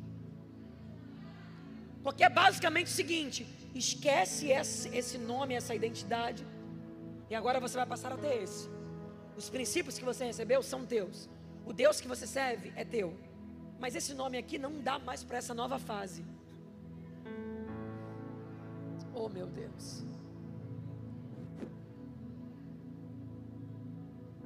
[2.08, 4.48] Porque é basicamente o seguinte: Esquece
[5.00, 6.42] esse, nome, essa identidade.
[7.28, 8.66] E agora você vai passar a ter esse.
[9.36, 11.28] Os princípios que você recebeu são teus.
[11.66, 13.14] O Deus que você serve é teu.
[13.78, 16.24] Mas esse nome aqui não dá mais para essa nova fase.
[19.14, 20.02] Oh, meu Deus.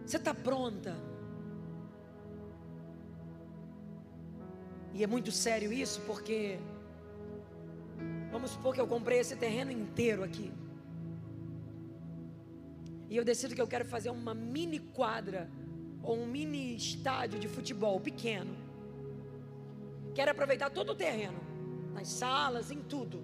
[0.05, 0.97] Você está pronta?
[4.93, 6.59] E é muito sério isso, porque
[8.33, 10.51] vamos supor que eu comprei esse terreno inteiro aqui.
[13.11, 15.51] E eu decido que eu quero fazer uma mini quadra
[16.03, 18.57] ou um mini estádio de futebol pequeno.
[20.15, 21.39] Quero aproveitar todo o terreno,
[21.93, 23.23] nas salas, em tudo.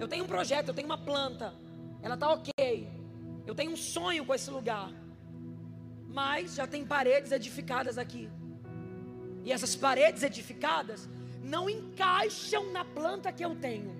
[0.00, 1.54] Eu tenho um projeto, eu tenho uma planta,
[2.02, 2.88] ela está ok.
[3.46, 4.92] Eu tenho um sonho com esse lugar,
[6.08, 8.28] mas já tem paredes edificadas aqui.
[9.44, 11.08] E essas paredes edificadas
[11.46, 13.94] não encaixam na planta que eu tenho.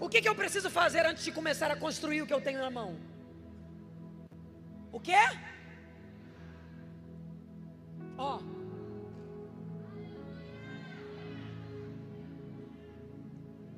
[0.00, 2.60] O que, que eu preciso fazer antes de começar a construir o que eu tenho
[2.60, 2.98] na mão?
[4.90, 5.12] O que?
[8.16, 8.40] Ó.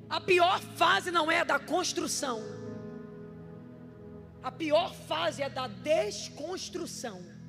[0.09, 2.39] A pior fase não é a da construção.
[4.41, 7.40] A pior fase é da desconstrução.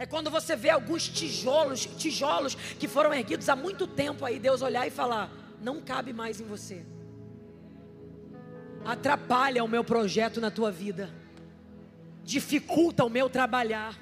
[0.00, 4.62] É quando você vê alguns tijolos, tijolos que foram erguidos há muito tempo aí, Deus
[4.62, 6.86] olhar e falar: não cabe mais em você.
[8.82, 11.10] Atrapalha o meu projeto na tua vida.
[12.24, 13.94] Dificulta o meu trabalhar.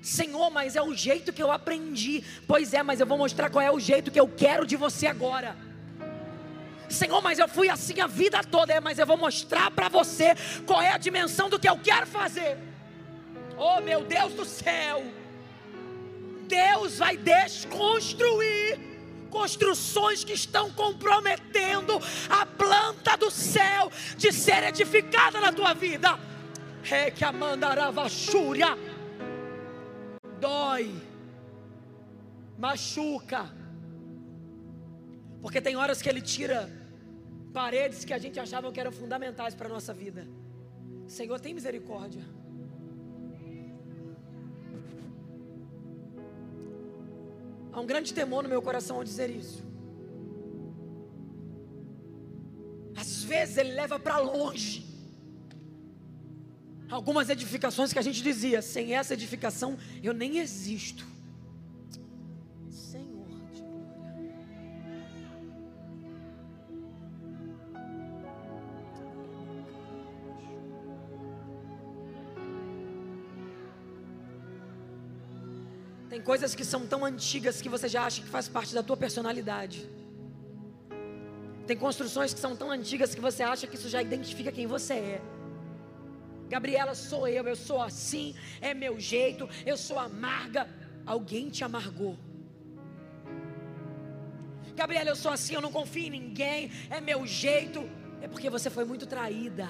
[0.00, 2.22] Senhor, mas é o jeito que eu aprendi.
[2.46, 5.08] Pois é, mas eu vou mostrar qual é o jeito que eu quero de você
[5.08, 5.56] agora.
[6.88, 10.36] Senhor, mas eu fui assim a vida toda, é, mas eu vou mostrar para você
[10.64, 12.56] qual é a dimensão do que eu quero fazer.
[13.58, 15.23] Oh, meu Deus do céu!
[16.48, 18.78] Deus vai desconstruir
[19.30, 21.98] construções que estão comprometendo
[22.30, 26.18] a planta do céu de ser edificada na tua vida.
[26.90, 28.78] É que a mandaravachúria
[30.38, 30.94] dói,
[32.58, 33.50] machuca,
[35.42, 36.70] porque tem horas que ele tira
[37.52, 40.26] paredes que a gente achava que eram fundamentais para a nossa vida.
[41.06, 42.24] Senhor, tem misericórdia.
[47.74, 49.64] Há um grande temor no meu coração ao dizer isso.
[52.96, 54.86] Às vezes ele leva para longe
[56.88, 61.04] algumas edificações que a gente dizia: sem essa edificação eu nem existo.
[76.24, 79.88] Coisas que são tão antigas que você já acha que faz parte da tua personalidade.
[81.66, 84.94] Tem construções que são tão antigas que você acha que isso já identifica quem você
[84.94, 85.22] é.
[86.48, 90.68] Gabriela, sou eu, eu sou assim, é meu jeito, eu sou amarga.
[91.06, 92.18] Alguém te amargou.
[94.74, 97.88] Gabriela, eu sou assim, eu não confio em ninguém, é meu jeito.
[98.20, 99.68] É porque você foi muito traída.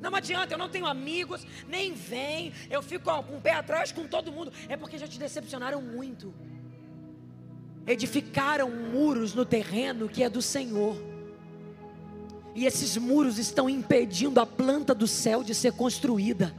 [0.00, 4.06] Não adianta, eu não tenho amigos, nem vem, eu fico com o pé atrás com
[4.06, 4.52] todo mundo.
[4.68, 6.34] É porque já te decepcionaram muito.
[7.86, 10.96] Edificaram muros no terreno que é do Senhor.
[12.54, 16.54] E esses muros estão impedindo a planta do céu de ser construída.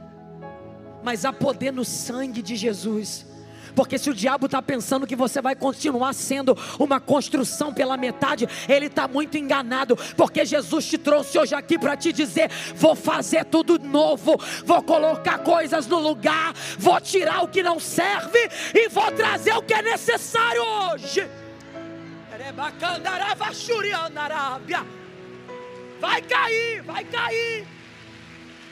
[1.02, 3.26] Mas há poder no sangue de Jesus
[3.74, 8.48] porque se o diabo está pensando que você vai continuar sendo uma construção pela metade,
[8.68, 9.96] ele está muito enganado.
[10.16, 15.38] Porque Jesus te trouxe hoje aqui para te dizer: vou fazer tudo novo, vou colocar
[15.38, 18.38] coisas no lugar, vou tirar o que não serve
[18.74, 21.28] e vou trazer o que é necessário hoje.
[26.00, 27.66] Vai cair, vai cair,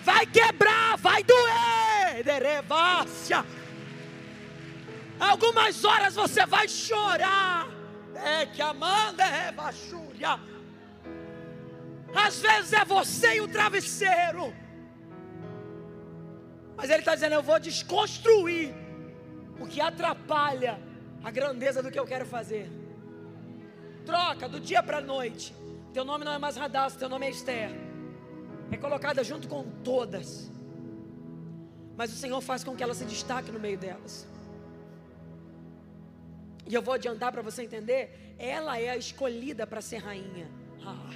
[0.05, 2.25] vai quebrar, vai doer.
[5.21, 7.69] Algumas horas você vai chorar.
[8.15, 10.41] É que Amanda é baixúria.
[12.15, 14.53] Às vezes é você e o travesseiro.
[16.75, 18.75] Mas ele está dizendo: Eu vou desconstruir
[19.61, 20.81] o que atrapalha
[21.23, 22.71] a grandeza do que eu quero fazer.
[24.07, 25.55] Troca do dia para a noite.
[25.93, 27.71] Teu nome não é mais Radassa, teu nome é Esther.
[28.73, 30.51] É colocada junto com todas.
[31.97, 34.30] Mas o Senhor faz com que ela se destaque no meio delas
[36.71, 40.49] e eu vou adiantar para você entender, ela é a escolhida para ser rainha.
[40.87, 41.11] Ah,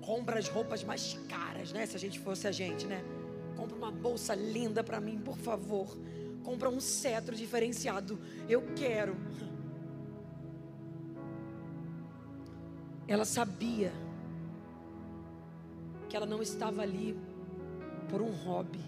[0.00, 1.84] compra as roupas mais caras, né?
[1.84, 3.02] Se a gente fosse a gente, né?
[3.56, 5.98] Compra uma bolsa linda para mim, por favor.
[6.44, 8.18] Compra um cetro diferenciado.
[8.48, 9.16] Eu quero.
[13.10, 13.92] ela sabia
[16.08, 17.18] que ela não estava ali
[18.08, 18.78] por um hobby.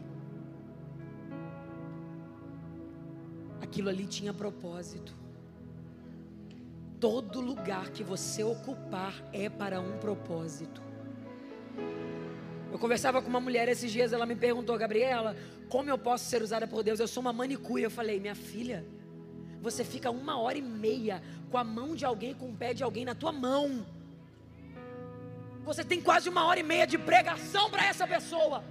[3.61, 5.21] Aquilo ali tinha propósito.
[7.03, 10.81] Todo lugar que você ocupar é para um propósito.
[12.71, 15.35] Eu conversava com uma mulher esses dias, ela me perguntou, Gabriela,
[15.69, 17.01] como eu posso ser usada por Deus?
[17.01, 17.83] Eu sou uma manicure.
[17.83, 18.87] Eu falei, minha filha,
[19.61, 22.85] você fica uma hora e meia com a mão de alguém, com o pé de
[22.85, 23.85] alguém na tua mão.
[25.65, 28.62] Você tem quase uma hora e meia de pregação para essa pessoa.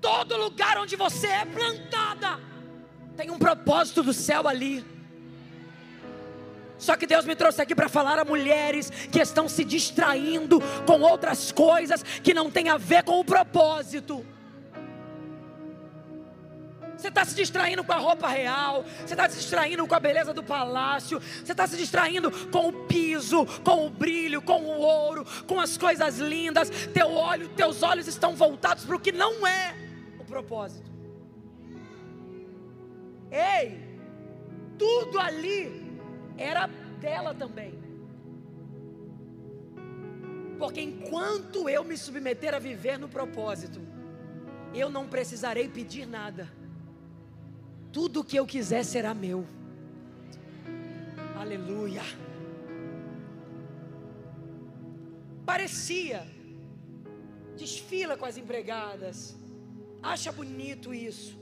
[0.00, 2.38] Todo lugar onde você é plantada
[3.16, 4.99] tem um propósito do céu ali.
[6.80, 11.02] Só que Deus me trouxe aqui para falar a mulheres que estão se distraindo com
[11.02, 14.26] outras coisas que não tem a ver com o propósito.
[16.96, 20.34] Você está se distraindo com a roupa real, você está se distraindo com a beleza
[20.34, 25.26] do palácio, você está se distraindo com o piso, com o brilho, com o ouro,
[25.46, 26.70] com as coisas lindas.
[26.92, 29.74] Teu olho, teus olhos estão voltados para o que não é
[30.18, 30.90] o propósito.
[33.30, 33.80] Ei,
[34.78, 35.79] tudo ali
[36.40, 36.66] era
[36.98, 37.78] dela também.
[40.58, 43.80] Porque enquanto eu me submeter a viver no propósito,
[44.74, 46.50] eu não precisarei pedir nada.
[47.92, 49.46] Tudo o que eu quiser será meu.
[51.38, 52.02] Aleluia.
[55.44, 56.26] Parecia,
[57.56, 59.36] desfila com as empregadas,
[60.02, 61.38] acha bonito isso.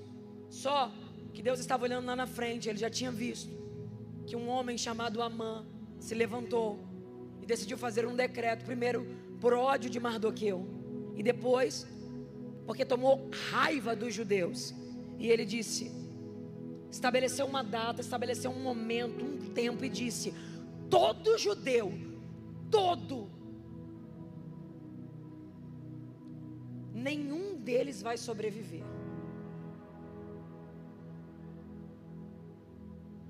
[0.48, 0.90] Só
[1.34, 3.57] que Deus estava olhando lá na frente, ele já tinha visto
[4.28, 5.64] que um homem chamado Amã
[5.98, 6.78] se levantou
[7.40, 9.06] e decidiu fazer um decreto, primeiro
[9.40, 10.66] por ódio de Mardoqueu,
[11.16, 11.86] e depois
[12.66, 14.74] porque tomou raiva dos judeus.
[15.18, 15.90] E ele disse:
[16.90, 20.34] estabeleceu uma data, estabeleceu um momento, um tempo e disse:
[20.90, 21.90] todo judeu,
[22.70, 23.30] todo,
[26.92, 28.97] nenhum deles vai sobreviver.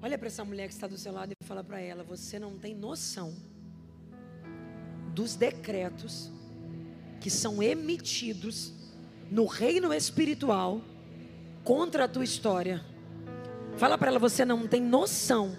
[0.00, 2.56] Olha para essa mulher que está do seu lado e fala para ela: Você não
[2.56, 3.34] tem noção
[5.12, 6.30] dos decretos
[7.20, 8.72] que são emitidos
[9.28, 10.80] no reino espiritual
[11.64, 12.84] contra a tua história.
[13.76, 15.58] Fala para ela: Você não tem noção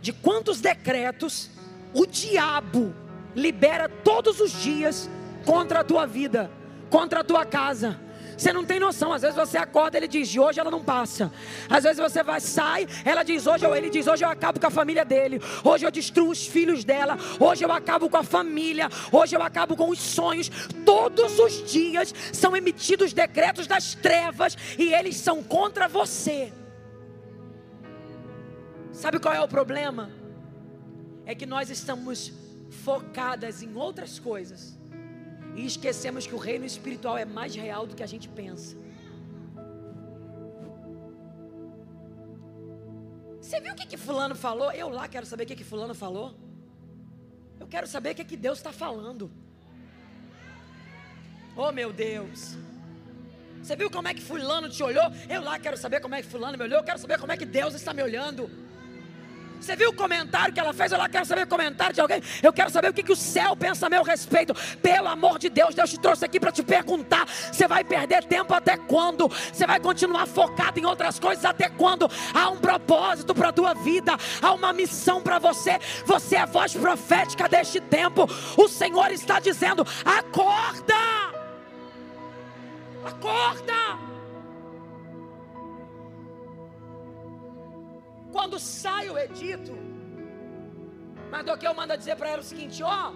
[0.00, 1.48] de quantos decretos
[1.94, 2.92] o diabo
[3.34, 5.08] libera todos os dias
[5.46, 6.50] contra a tua vida,
[6.90, 8.00] contra a tua casa
[8.36, 9.12] você não tem noção.
[9.12, 11.32] Às vezes você acorda, ele diz, de hoje ela não passa.
[11.68, 14.66] Às vezes você vai, sai, ela diz, hoje eu, ele diz, hoje eu acabo com
[14.66, 15.40] a família dele.
[15.64, 17.16] Hoje eu destruo os filhos dela.
[17.38, 18.88] Hoje eu acabo com a família.
[19.10, 20.50] Hoje eu acabo com os sonhos.
[20.84, 26.52] Todos os dias são emitidos decretos das trevas e eles são contra você.
[28.92, 30.10] Sabe qual é o problema?
[31.24, 32.32] É que nós estamos
[32.84, 34.81] focadas em outras coisas
[35.54, 38.76] e esquecemos que o reino espiritual é mais real do que a gente pensa.
[43.40, 44.70] Você viu o que, que Fulano falou?
[44.72, 46.34] Eu lá quero saber o que, que Fulano falou.
[47.60, 49.30] Eu quero saber o que, que Deus está falando.
[51.56, 52.56] Oh meu Deus.
[53.62, 55.04] Você viu como é que Fulano te olhou?
[55.28, 56.78] Eu lá quero saber como é que Fulano me olhou.
[56.78, 58.50] Eu quero saber como é que Deus está me olhando.
[59.62, 60.90] Você viu o comentário que ela fez?
[60.90, 62.20] Eu lá quero saber o comentário de alguém.
[62.42, 64.52] Eu quero saber o que, que o céu pensa a meu respeito.
[64.82, 67.28] Pelo amor de Deus, Deus te trouxe aqui para te perguntar.
[67.28, 69.28] Você vai perder tempo até quando?
[69.28, 72.10] Você vai continuar focado em outras coisas até quando?
[72.34, 75.78] Há um propósito para a tua vida, há uma missão para você.
[76.06, 78.28] Você é voz profética deste tempo.
[78.56, 80.94] O Senhor está dizendo: acorda!
[83.04, 84.12] Acorda!
[88.32, 89.74] Quando sai o edito,
[91.30, 93.12] Mardoqueu manda dizer para ela o seguinte: ó,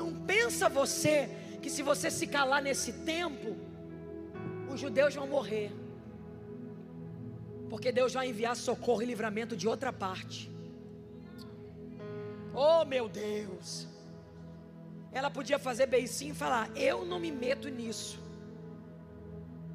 [0.00, 1.16] não pensa você
[1.62, 3.56] que se você se calar nesse tempo,
[4.72, 5.70] os judeus vão morrer.
[7.70, 10.50] Porque Deus vai enviar socorro e livramento de outra parte.
[12.54, 13.86] Oh meu Deus!
[15.12, 18.18] Ela podia fazer beicinho e falar: Eu não me meto nisso.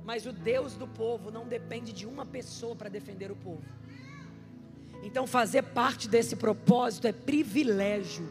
[0.03, 3.63] Mas o Deus do povo não depende de uma pessoa para defender o povo.
[5.03, 8.27] Então, fazer parte desse propósito é privilégio.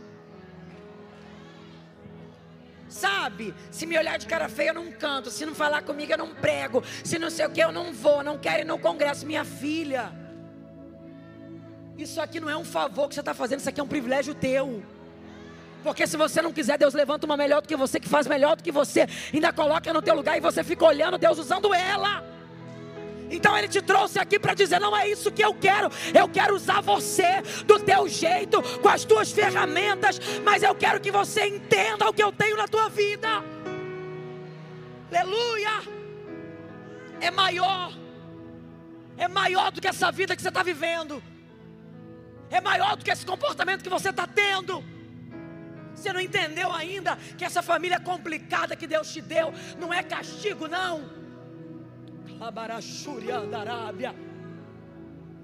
[2.88, 3.54] Sabe?
[3.70, 5.30] Se me olhar de cara feia, eu não canto.
[5.30, 6.82] Se não falar comigo, eu não prego.
[7.04, 8.24] Se não sei o que, eu não vou.
[8.24, 9.26] Não quero ir no congresso.
[9.26, 10.12] Minha filha.
[11.96, 14.34] Isso aqui não é um favor que você está fazendo, isso aqui é um privilégio
[14.34, 14.82] teu.
[15.82, 18.56] Porque se você não quiser, Deus levanta uma melhor do que você, que faz melhor
[18.56, 22.31] do que você, ainda coloca no teu lugar e você fica olhando Deus usando ela.
[23.32, 25.90] Então ele te trouxe aqui para dizer: não é isso que eu quero.
[26.14, 31.10] Eu quero usar você do teu jeito, com as tuas ferramentas, mas eu quero que
[31.10, 33.42] você entenda o que eu tenho na tua vida.
[35.10, 35.82] Aleluia!
[37.20, 37.92] É maior,
[39.16, 41.22] é maior do que essa vida que você está vivendo,
[42.50, 44.84] é maior do que esse comportamento que você está tendo.
[45.94, 50.66] Você não entendeu ainda que essa família complicada que Deus te deu não é castigo,
[50.66, 51.21] não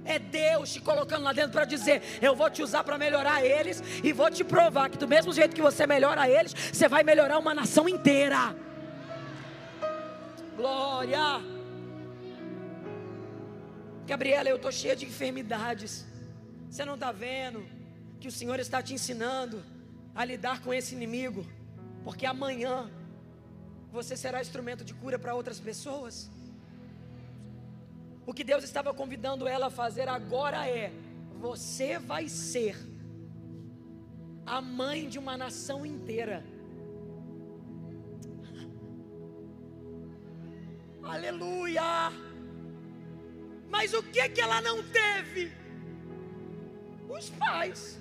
[0.09, 3.83] é Deus te colocando lá dentro para dizer: Eu vou te usar para melhorar eles
[4.03, 7.39] e vou te provar que, do mesmo jeito que você melhora eles, você vai melhorar
[7.39, 8.57] uma nação inteira.
[10.57, 11.43] Glória.
[14.07, 16.07] Gabriela, eu estou cheia de enfermidades.
[16.71, 17.65] Você não está vendo
[18.19, 19.63] que o Senhor está te ensinando
[20.15, 21.47] a lidar com esse inimigo,
[22.03, 22.91] porque amanhã
[23.93, 26.31] você será instrumento de cura para outras pessoas.
[28.29, 30.93] O que Deus estava convidando ela a fazer agora é:
[31.41, 32.77] você vai ser
[34.45, 36.45] a mãe de uma nação inteira.
[41.03, 42.13] Aleluia!
[43.71, 45.51] Mas o que que ela não teve?
[47.09, 47.99] Os pais.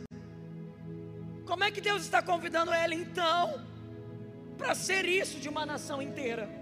[1.45, 3.65] Como é que Deus está convidando ela então
[4.57, 6.56] para ser isso de uma nação inteira?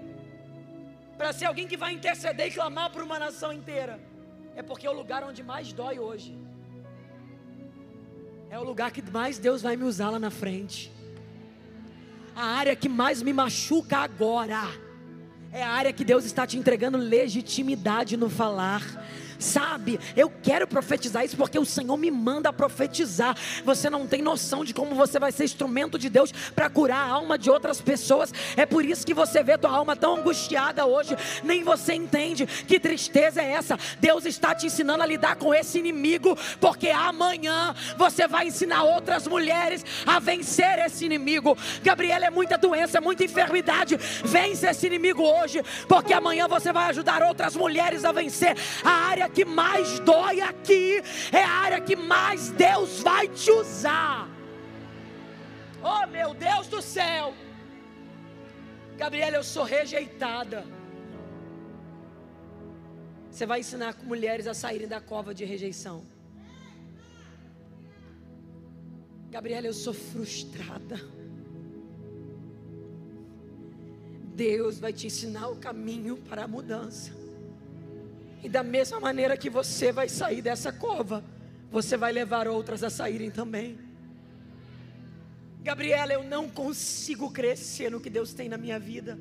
[1.17, 3.99] Para ser alguém que vai interceder e clamar por uma nação inteira,
[4.55, 6.37] é porque é o lugar onde mais dói hoje.
[8.49, 10.91] É o lugar que mais Deus vai me usar lá na frente.
[12.35, 14.61] A área que mais me machuca agora.
[15.51, 18.81] É a área que Deus está te entregando legitimidade no falar
[19.39, 19.99] sabe?
[20.15, 23.35] Eu quero profetizar isso porque o Senhor me manda profetizar.
[23.63, 27.11] Você não tem noção de como você vai ser instrumento de Deus para curar a
[27.11, 28.33] alma de outras pessoas.
[28.55, 32.79] É por isso que você vê tua alma tão angustiada hoje, nem você entende que
[32.79, 33.77] tristeza é essa.
[33.99, 39.27] Deus está te ensinando a lidar com esse inimigo, porque amanhã você vai ensinar outras
[39.27, 41.57] mulheres a vencer esse inimigo.
[41.83, 43.97] Gabriela é muita doença, é muita enfermidade.
[44.23, 49.24] Vence esse inimigo hoje, porque amanhã você vai ajudar outras mulheres a vencer a área
[49.25, 51.01] área que mais dói aqui,
[51.31, 54.29] é a área que mais Deus vai te usar.
[55.81, 57.33] Oh meu Deus do céu!
[58.97, 60.65] Gabriela, eu sou rejeitada.
[63.29, 66.05] Você vai ensinar mulheres a saírem da cova de rejeição.
[69.29, 70.97] Gabriela, eu sou frustrada.
[74.33, 77.24] Deus vai te ensinar o caminho para a mudança.
[78.43, 81.23] E da mesma maneira que você vai sair dessa cova,
[81.71, 83.77] você vai levar outras a saírem também.
[85.61, 89.17] Gabriela, eu não consigo crescer no que Deus tem na minha vida.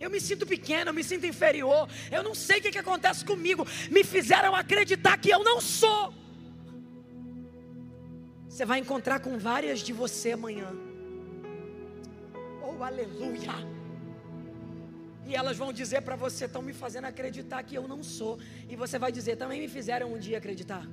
[0.00, 1.88] Eu me sinto pequena, eu me sinto inferior.
[2.10, 3.66] Eu não sei o que, que acontece comigo.
[3.90, 6.12] Me fizeram acreditar que eu não sou.
[8.48, 10.72] Você vai encontrar com várias de você amanhã.
[12.62, 13.79] Oh, aleluia!
[15.30, 18.36] E elas vão dizer para você: estão me fazendo acreditar que eu não sou.
[18.68, 20.84] E você vai dizer: também me fizeram um dia acreditar.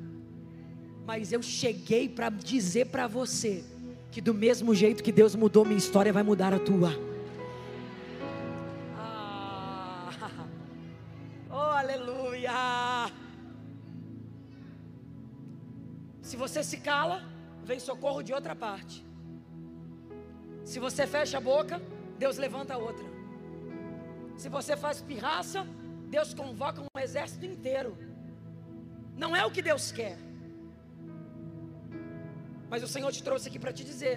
[1.07, 3.63] Mas eu cheguei para dizer para você
[4.11, 6.91] que do mesmo jeito que Deus mudou minha história, vai mudar a tua.
[8.95, 10.11] Ah,
[11.49, 13.11] oh, aleluia!
[16.21, 17.25] Se você se cala,
[17.63, 19.03] vem socorro de outra parte.
[20.63, 21.81] Se você fecha a boca,
[22.19, 23.16] Deus levanta outra.
[24.37, 25.65] Se você faz pirraça,
[26.15, 27.97] Deus convoca um exército inteiro.
[29.15, 30.17] Não é o que Deus quer.
[32.69, 34.15] Mas o Senhor te trouxe aqui para te dizer: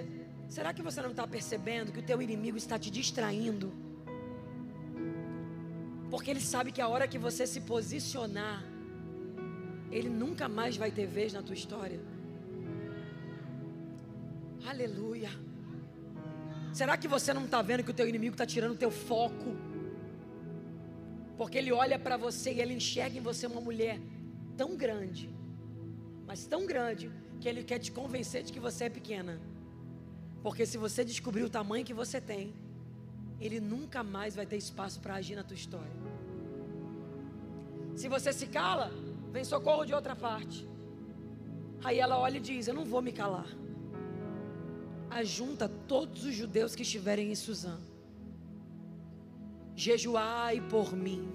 [0.48, 3.72] será que você não está percebendo que o teu inimigo está te distraindo?
[6.10, 8.64] Porque ele sabe que a hora que você se posicionar,
[9.90, 12.00] ele nunca mais vai ter vez na tua história.
[14.66, 15.30] Aleluia.
[16.72, 19.69] Será que você não está vendo que o teu inimigo está tirando o teu foco?
[21.40, 23.98] Porque ele olha para você e ele enxerga em você uma mulher
[24.58, 25.30] tão grande,
[26.26, 27.10] mas tão grande,
[27.40, 29.40] que ele quer te convencer de que você é pequena.
[30.42, 32.52] Porque se você descobrir o tamanho que você tem,
[33.40, 35.96] ele nunca mais vai ter espaço para agir na tua história.
[37.96, 38.92] Se você se cala,
[39.32, 40.68] vem socorro de outra parte.
[41.82, 43.48] Aí ela olha e diz: Eu não vou me calar.
[45.08, 47.80] Ajunta todos os judeus que estiverem em Suzã
[49.80, 51.26] jejuai por mim.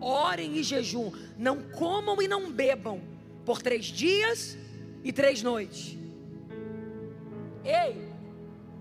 [0.00, 3.00] Orem e jejum, não comam e não bebam
[3.44, 4.58] por três dias
[5.02, 5.96] e três noites.
[7.64, 7.92] Ei,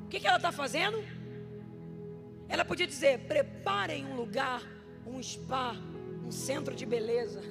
[0.04, 1.02] o que, que ela está fazendo?
[2.50, 4.62] Ela podia dizer: preparem um lugar
[5.06, 5.76] um spa,
[6.26, 7.42] um centro de beleza.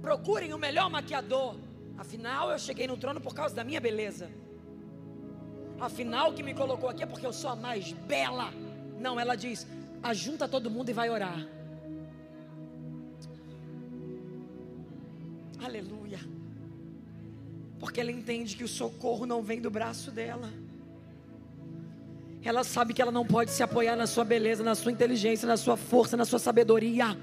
[0.00, 1.56] Procurem o melhor maquiador.
[1.98, 4.30] Afinal, eu cheguei no trono por causa da minha beleza.
[5.80, 8.52] Afinal, que me colocou aqui é porque eu sou a mais bela.
[8.98, 9.66] Não, ela diz:
[10.02, 11.46] ajunta todo mundo e vai orar.
[15.62, 16.20] Aleluia.
[17.78, 20.50] Porque ela entende que o socorro não vem do braço dela.
[22.42, 25.56] Ela sabe que ela não pode se apoiar na sua beleza, na sua inteligência, na
[25.56, 27.18] sua força, na sua sabedoria.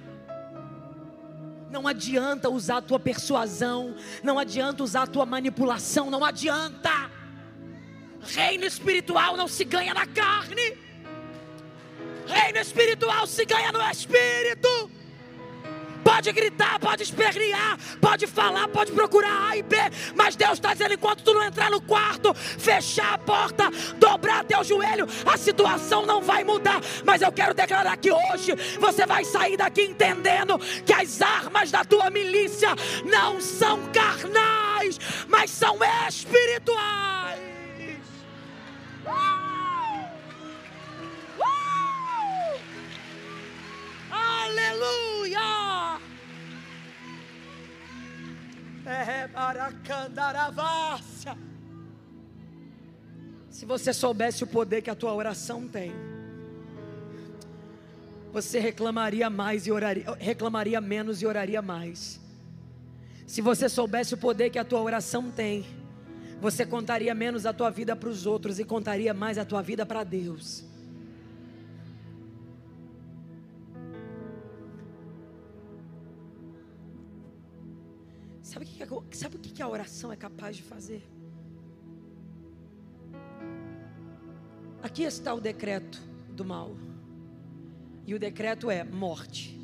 [1.71, 7.09] Não adianta usar a tua persuasão, não adianta usar a tua manipulação, não adianta.
[8.25, 10.77] Reino espiritual não se ganha na carne.
[12.25, 14.89] Reino espiritual se ganha no espírito.
[16.03, 19.77] Pode gritar, pode espernear, pode falar, pode procurar A e B,
[20.15, 24.63] mas Deus está dizendo: enquanto tu não entrar no quarto, fechar a porta, dobrar teu
[24.63, 26.81] joelho, a situação não vai mudar.
[27.05, 31.85] Mas eu quero declarar que hoje você vai sair daqui entendendo que as armas da
[31.85, 32.69] tua milícia
[33.05, 34.99] não são carnais,
[35.29, 37.52] mas são espirituais.
[44.09, 45.99] Aleluia!
[48.85, 51.37] É Maracandaravássia.
[53.49, 55.93] Se você soubesse o poder que a tua oração tem,
[58.31, 62.19] você reclamaria mais e oraria, reclamaria menos e oraria mais.
[63.27, 65.65] Se você soubesse o poder que a tua oração tem,
[66.43, 69.85] você contaria menos a tua vida para os outros e contaria mais a tua vida
[69.85, 70.65] para Deus.
[78.41, 81.01] Sabe o que, sabe o que a oração é capaz de fazer?
[84.81, 86.75] Aqui está o decreto do mal.
[88.05, 89.57] E o decreto é morte.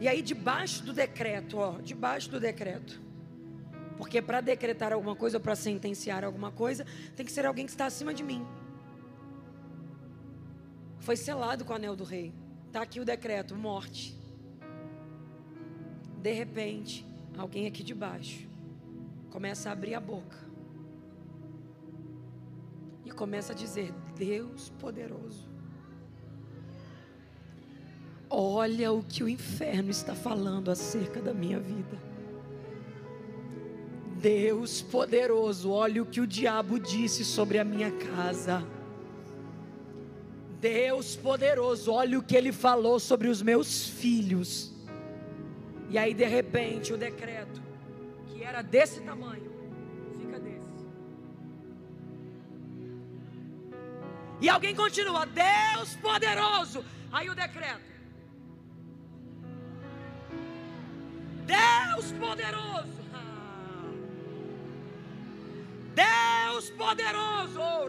[0.00, 3.04] E aí, debaixo do decreto, ó, debaixo do decreto.
[3.96, 6.84] Porque para decretar alguma coisa, para sentenciar alguma coisa,
[7.14, 8.46] tem que ser alguém que está acima de mim.
[10.98, 12.32] Foi selado com o anel do rei.
[12.66, 14.18] Está aqui o decreto: morte.
[16.20, 17.06] De repente,
[17.38, 18.46] alguém aqui de baixo
[19.30, 20.36] começa a abrir a boca
[23.04, 25.48] e começa a dizer: Deus poderoso,
[28.28, 32.15] olha o que o inferno está falando acerca da minha vida.
[34.20, 38.66] Deus poderoso, olha o que o diabo disse sobre a minha casa.
[40.60, 44.74] Deus poderoso, olha o que ele falou sobre os meus filhos.
[45.90, 47.62] E aí, de repente, o decreto,
[48.28, 49.52] que era desse tamanho,
[50.18, 50.66] fica desse.
[54.40, 56.84] E alguém continua: Deus poderoso.
[57.12, 57.84] Aí o decreto.
[61.46, 63.05] Deus poderoso.
[65.96, 67.58] Deus poderoso.
[67.58, 67.86] Oh,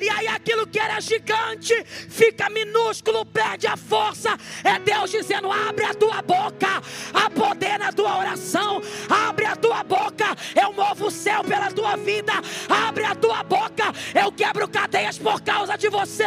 [0.00, 4.36] e aí aquilo que era gigante fica minúsculo, perde a força.
[4.64, 6.82] É Deus dizendo: abre a tua boca,
[7.12, 11.96] há poder na tua oração, abre a tua boca, eu movo o céu pela tua
[11.96, 12.32] vida,
[12.68, 16.26] abre a tua boca, eu quebro cadeias por causa de você,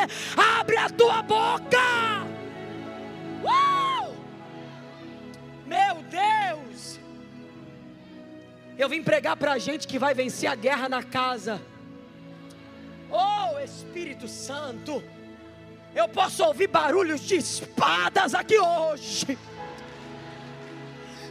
[0.60, 1.80] abre a tua boca.
[3.44, 4.16] Uh!
[5.66, 7.03] Meu Deus!
[8.78, 11.62] Eu vim pregar para a gente que vai vencer a guerra na casa.
[13.12, 15.04] Oh Espírito Santo,
[15.96, 19.38] eu posso ouvir barulhos de espadas aqui hoje.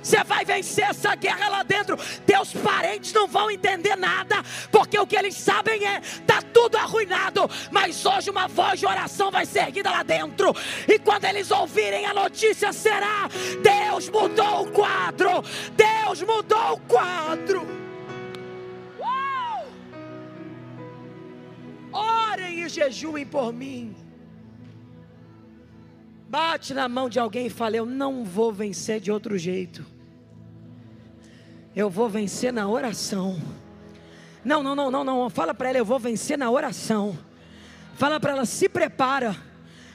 [0.02, 1.96] Você vai vencer essa guerra lá dentro.
[2.26, 7.48] Teus parentes não vão entender nada, porque o que eles sabem é tá tudo arruinado.
[7.70, 10.54] Mas hoje uma voz de oração vai ser erguida lá dentro.
[10.88, 13.28] E quando eles ouvirem a notícia será:
[13.62, 15.42] Deus mudou o quadro.
[15.76, 17.82] Deus mudou o quadro.
[21.92, 23.94] Orem e jejuem por mim.
[26.28, 29.91] Bate na mão de alguém e fala: Eu não vou vencer de outro jeito.
[31.74, 33.40] Eu vou vencer na oração.
[34.44, 35.30] Não, não, não, não, não.
[35.30, 37.18] Fala para ela: Eu vou vencer na oração.
[37.94, 39.36] Fala para ela: Se prepara,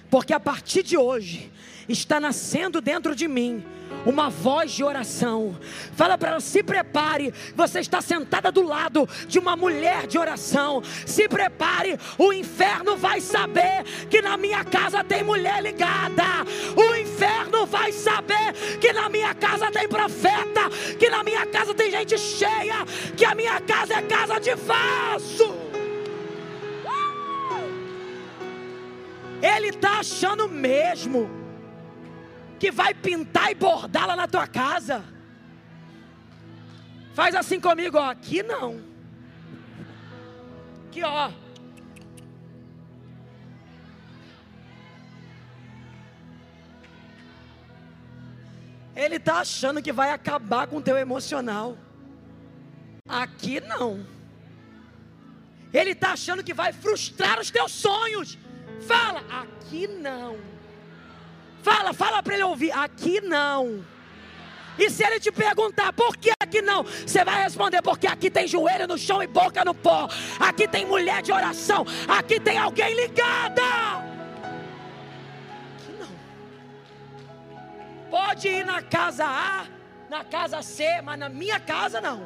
[0.09, 1.51] porque a partir de hoje
[1.87, 3.63] está nascendo dentro de mim
[4.05, 5.57] uma voz de oração.
[5.93, 7.33] Fala para ela: se prepare.
[7.55, 10.81] Você está sentada do lado de uma mulher de oração.
[11.05, 11.99] Se prepare.
[12.17, 16.23] O inferno vai saber que na minha casa tem mulher ligada.
[16.75, 20.69] O inferno vai saber que na minha casa tem profeta.
[20.97, 22.85] Que na minha casa tem gente cheia.
[23.15, 25.55] Que a minha casa é casa de vaso.
[29.41, 31.46] Ele está achando mesmo
[32.59, 35.03] que vai pintar e bordar lá na tua casa.
[37.13, 38.09] Faz assim comigo, ó.
[38.09, 38.81] Aqui não.
[40.87, 41.31] Aqui, ó.
[48.95, 51.77] Ele está achando que vai acabar com o teu emocional.
[53.07, 54.05] Aqui não.
[55.71, 58.37] Ele está achando que vai frustrar os teus sonhos.
[58.87, 60.37] Fala, aqui não.
[61.67, 63.83] Fala, fala para ele ouvir, aqui não.
[64.79, 68.47] E se ele te perguntar por que aqui não, você vai responder: porque aqui tem
[68.47, 70.07] joelho no chão e boca no pó.
[70.39, 71.85] Aqui tem mulher de oração.
[72.07, 73.63] Aqui tem alguém ligada.
[75.75, 76.07] Aqui não.
[78.09, 79.65] Pode ir na casa A,
[80.09, 82.25] na casa C, mas na minha casa não.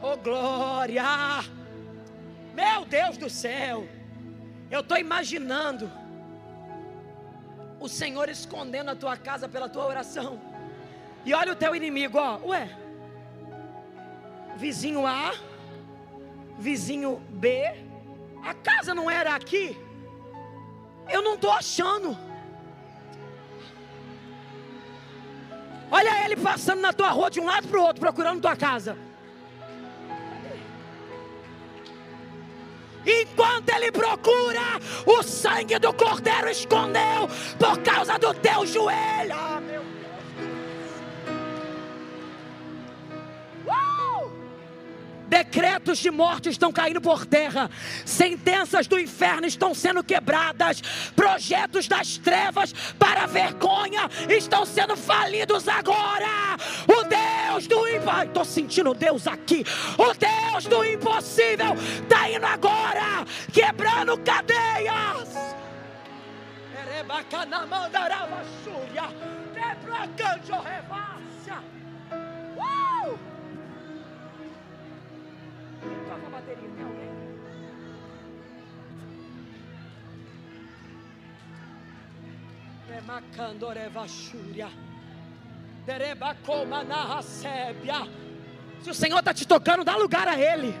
[0.00, 1.04] Oh glória!
[2.54, 3.86] Meu Deus do céu!
[4.70, 5.90] Eu estou imaginando
[7.86, 10.40] o Senhor escondendo a tua casa pela tua oração.
[11.24, 12.38] E olha o teu inimigo, ó.
[12.50, 12.68] Ué,
[14.56, 15.34] vizinho A,
[16.58, 17.62] vizinho B,
[18.44, 19.76] a casa não era aqui?
[21.08, 22.16] Eu não estou achando.
[25.90, 28.98] Olha ele passando na tua rua de um lado para o outro, procurando tua casa.
[33.06, 37.28] Enquanto ele procura, o sangue do cordeiro escondeu
[37.58, 39.34] por causa do teu joelho.
[39.34, 39.95] Ah, meu
[45.26, 47.70] Decretos de morte estão caindo por terra,
[48.04, 50.80] sentenças do inferno estão sendo quebradas,
[51.14, 56.56] projetos das trevas para vergonha estão sendo falidos agora.
[56.86, 59.64] O Deus do impossível, estou sentindo Deus aqui.
[59.98, 65.28] O Deus do impossível está indo agora, quebrando cadeias.
[76.08, 76.68] Toca a bateria?
[76.76, 77.10] Tem alguém?
[88.82, 90.74] Se o Senhor está te tocando, dá lugar a Ele.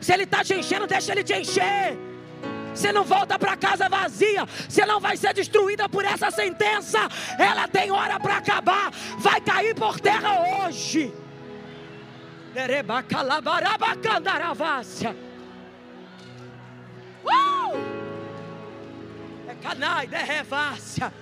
[0.00, 1.98] Se Ele está te enchendo, deixa Ele te encher.
[2.74, 4.46] Você não volta para casa vazia.
[4.68, 7.08] Você não vai ser destruída por essa sentença.
[7.38, 8.92] Ela tem hora para acabar.
[9.18, 11.12] Vai cair por terra hoje.
[17.24, 17.76] Uh!
[19.46, 21.12] É canai de revácia.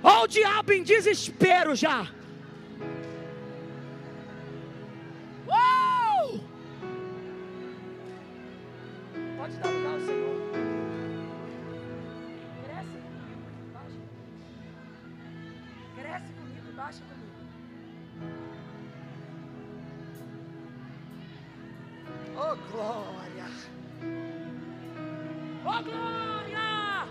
[0.00, 2.02] Olha o diabo em desespero já.
[5.48, 6.40] Uh!
[9.36, 10.38] Pode dar lugar ao Senhor.
[12.64, 13.42] Cresce comigo,
[13.74, 13.98] baixa.
[15.96, 17.17] Cresce comigo, baixa comigo.
[22.50, 23.46] Oh glória!
[25.66, 27.06] Oh glória!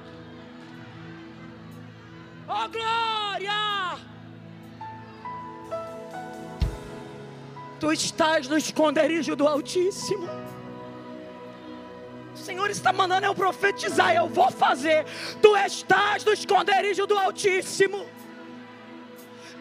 [2.50, 4.00] Oh glória!
[7.80, 10.28] Tu estás no esconderijo do Altíssimo.
[12.34, 15.06] O Senhor está mandando eu profetizar, eu vou fazer.
[15.40, 18.08] Tu estás no esconderijo do Altíssimo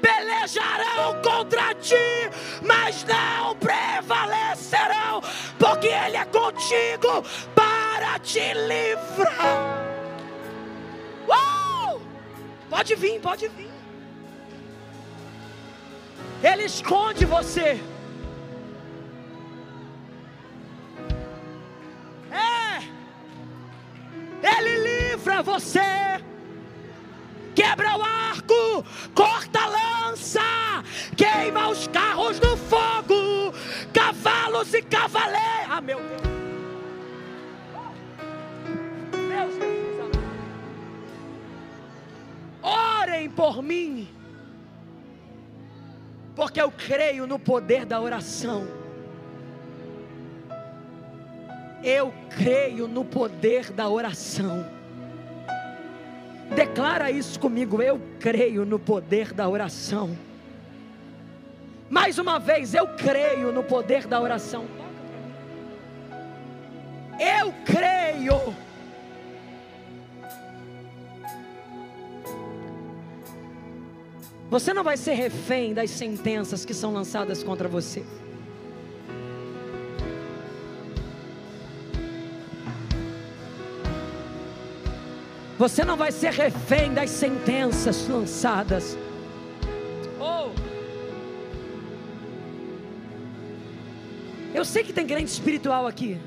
[0.06, 2.30] pelejarão contra ti,
[2.62, 5.20] mas não prevalecerão,
[5.58, 9.84] porque Ele é contigo para te livrar.
[11.26, 12.00] Uh!
[12.70, 13.70] Pode vir, pode vir.
[16.42, 17.80] Ele esconde você.
[22.30, 22.82] É.
[24.42, 26.16] Ele livra você
[27.56, 28.84] quebra o arco,
[29.14, 29.55] corta
[30.16, 30.40] a lança,
[31.16, 33.52] queima os carros no fogo,
[33.92, 35.66] cavalos e cavaleiros.
[35.68, 36.22] Ah, meu Deus.
[39.28, 40.16] Jesus.
[42.62, 44.08] Orem por mim,
[46.34, 48.66] porque eu creio no poder da oração.
[51.84, 54.75] Eu creio no poder da oração.
[56.54, 57.82] Declara isso comigo.
[57.82, 60.16] Eu creio no poder da oração.
[61.88, 64.64] Mais uma vez, eu creio no poder da oração.
[67.18, 68.54] Eu creio.
[74.48, 78.04] Você não vai ser refém das sentenças que são lançadas contra você.
[85.58, 88.96] Você não vai ser refém das sentenças lançadas.
[90.20, 90.50] Oh.
[94.54, 96.18] Eu sei que tem crente espiritual aqui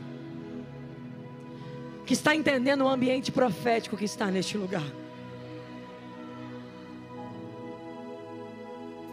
[2.09, 4.85] que está entendendo o ambiente profético que está neste lugar.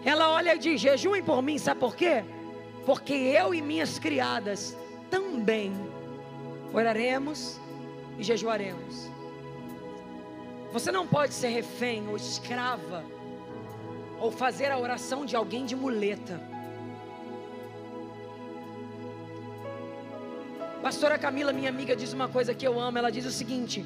[0.02, 2.24] Ela olha e diz: jejuem por mim, sabe por quê?
[2.86, 4.74] Porque eu e minhas criadas
[5.10, 5.74] também
[6.72, 7.60] oraremos
[8.18, 9.10] e jejuaremos.
[10.72, 13.04] Você não pode ser refém ou escrava
[14.18, 16.40] ou fazer a oração de alguém de muleta.
[20.82, 22.98] Pastora Camila, minha amiga, diz uma coisa que eu amo.
[22.98, 23.84] Ela diz o seguinte: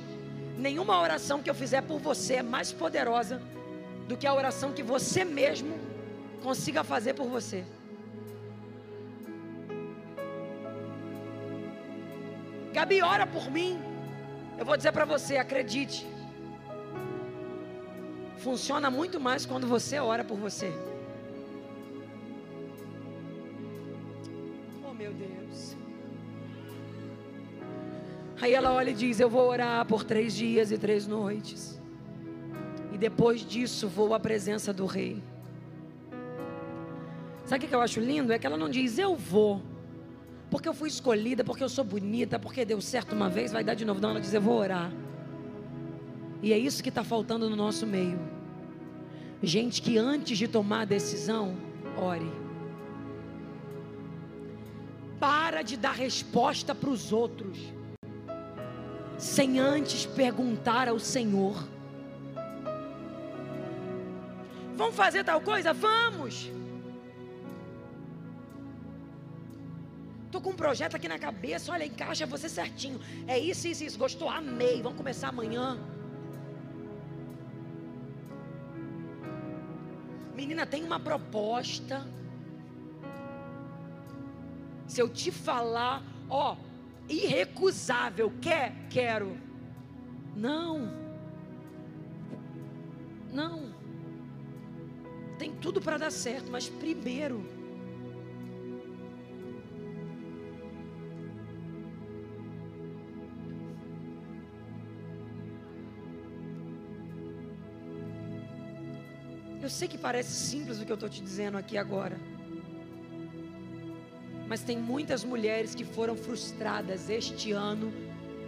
[0.59, 3.41] nenhuma oração que eu fizer por você é mais poderosa
[4.07, 5.79] do que a oração que você mesmo
[6.43, 7.65] consiga fazer por você.
[12.73, 13.81] Gabi, ora por mim.
[14.59, 16.07] Eu vou dizer para você, acredite.
[18.41, 20.73] Funciona muito mais quando você ora por você.
[28.41, 31.79] Aí ela olha e diz: Eu vou orar por três dias e três noites.
[32.91, 35.23] E depois disso vou à presença do rei.
[37.45, 38.33] Sabe o que eu acho lindo?
[38.33, 39.61] É que ela não diz eu vou,
[40.51, 43.75] porque eu fui escolhida, porque eu sou bonita, porque deu certo uma vez, vai dar
[43.75, 44.01] de novo.
[44.01, 44.91] Não, ela diz eu vou orar.
[46.43, 48.19] E é isso que está faltando no nosso meio.
[49.43, 51.57] Gente que antes de tomar a decisão,
[51.97, 52.31] ore.
[55.19, 57.59] Para de dar resposta para os outros
[59.21, 61.69] sem antes perguntar ao Senhor.
[64.75, 65.75] Vamos fazer tal coisa?
[65.75, 66.51] Vamos!
[70.25, 72.99] Estou com um projeto aqui na cabeça, olha, encaixa você certinho.
[73.27, 73.99] É isso, isso, isso.
[73.99, 74.31] Gostou?
[74.31, 74.81] Amei.
[74.81, 75.79] Vamos começar amanhã.
[80.51, 82.05] Menina, tem uma proposta.
[84.85, 86.57] Se eu te falar, ó,
[87.09, 88.33] irrecusável.
[88.43, 88.75] Quer?
[88.91, 89.39] Quero.
[90.35, 90.93] Não.
[93.33, 93.73] Não.
[95.39, 97.47] Tem tudo para dar certo, mas primeiro.
[109.71, 112.19] Eu sei que parece simples o que eu estou te dizendo aqui agora.
[114.49, 117.93] Mas tem muitas mulheres que foram frustradas este ano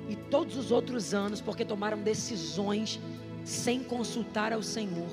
[0.08, 2.98] e todos os outros anos porque tomaram decisões
[3.44, 5.12] sem consultar ao Senhor.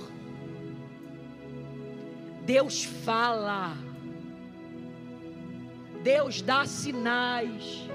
[2.43, 3.77] Deus fala.
[6.01, 7.87] Deus dá sinais.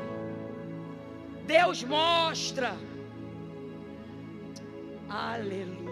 [1.48, 2.76] Deus mostra.
[5.08, 5.83] Aleluia.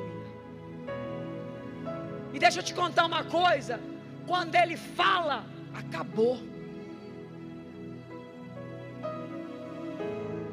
[2.33, 3.81] E deixa eu te contar uma coisa:
[4.27, 6.39] quando Ele fala, acabou.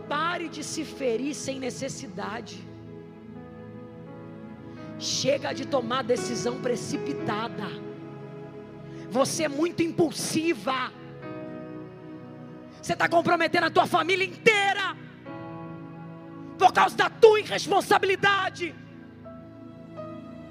[0.07, 2.67] Pare de se ferir sem necessidade.
[4.97, 7.67] Chega de tomar decisão precipitada.
[9.09, 10.91] Você é muito impulsiva.
[12.82, 14.97] Você está comprometendo a tua família inteira.
[16.57, 18.75] Por causa da tua irresponsabilidade.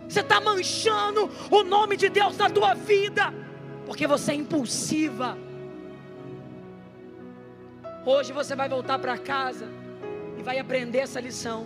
[0.09, 3.25] Você está manchando o nome de Deus na tua vida.
[3.87, 5.37] Porque você é impulsiva.
[8.07, 9.67] Hoje você vai voltar para casa
[10.39, 11.61] e vai aprender essa lição.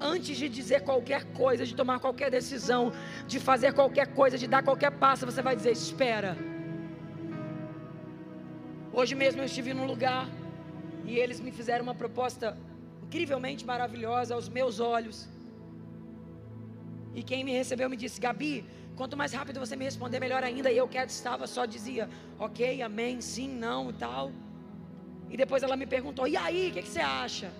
[0.00, 2.92] Antes de dizer qualquer coisa, de tomar qualquer decisão,
[3.26, 6.36] de fazer qualquer coisa, de dar qualquer passo, você vai dizer: Espera.
[8.92, 10.28] Hoje mesmo eu estive num lugar
[11.04, 12.56] e eles me fizeram uma proposta
[13.04, 15.35] incrivelmente maravilhosa aos meus olhos.
[17.16, 18.54] E quem me recebeu me disse: Gabi,
[18.96, 20.68] Quanto mais rápido você me responder, melhor ainda.
[20.72, 22.08] E eu quero estava só dizia,
[22.38, 24.32] ok, amém, sim, não e tal.
[25.28, 27.52] E depois ela me perguntou, e aí, o que, que, você acha?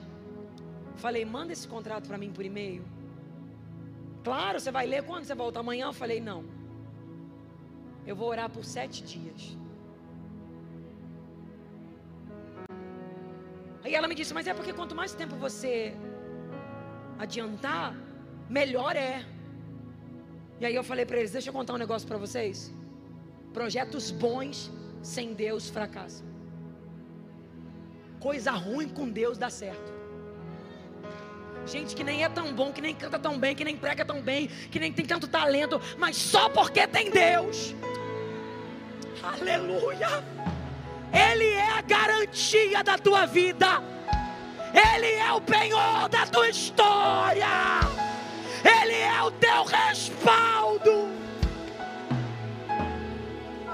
[1.05, 2.83] Falei, manda esse contrato para mim por e-mail.
[4.25, 5.87] Claro, você vai ler quando você volta amanhã?
[5.89, 6.43] Eu falei, não.
[8.07, 9.59] Eu vou orar por sete dias.
[13.85, 15.95] Aí ela me disse, mas é porque quanto mais tempo você
[17.19, 17.95] adiantar,
[18.49, 19.36] melhor é.
[20.61, 22.73] E aí eu falei para eles: deixa eu contar um negócio para vocês.
[23.53, 24.71] Projetos bons
[25.03, 26.27] sem Deus fracassam.
[28.21, 29.95] Coisa ruim com Deus dá certo.
[31.67, 34.23] Gente que nem é tão bom, que nem canta tão bem, que nem prega tão
[34.23, 37.75] bem, que nem tem tanto talento, mas só porque tem Deus.
[39.23, 40.25] Aleluia!
[41.13, 43.83] Ele é a garantia da tua vida.
[44.73, 47.47] Ele é o penhor da tua história.
[48.67, 51.09] Ele é o teu respaldo.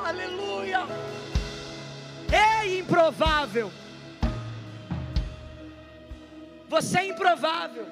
[0.04, 0.80] Aleluia.
[2.30, 3.70] Ei, improvável.
[6.68, 7.86] Você é improvável.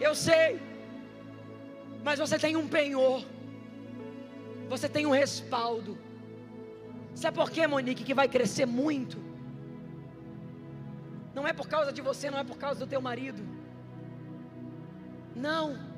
[0.00, 0.60] Eu sei.
[2.02, 3.24] Mas você tem um penhor.
[4.68, 5.98] Você tem um respaldo.
[7.14, 9.18] Sabe por quê, Monique, que vai crescer muito?
[11.34, 13.42] Não é por causa de você, não é por causa do teu marido.
[15.34, 15.95] Não.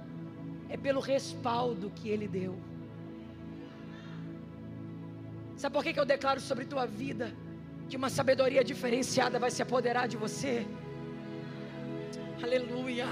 [0.68, 2.58] É pelo respaldo que ele deu.
[5.56, 7.34] Sabe por que, eu declaro sobre tua vida
[7.88, 10.66] que uma sabedoria diferenciada vai se apoderar de você?
[12.42, 13.06] Aleluia.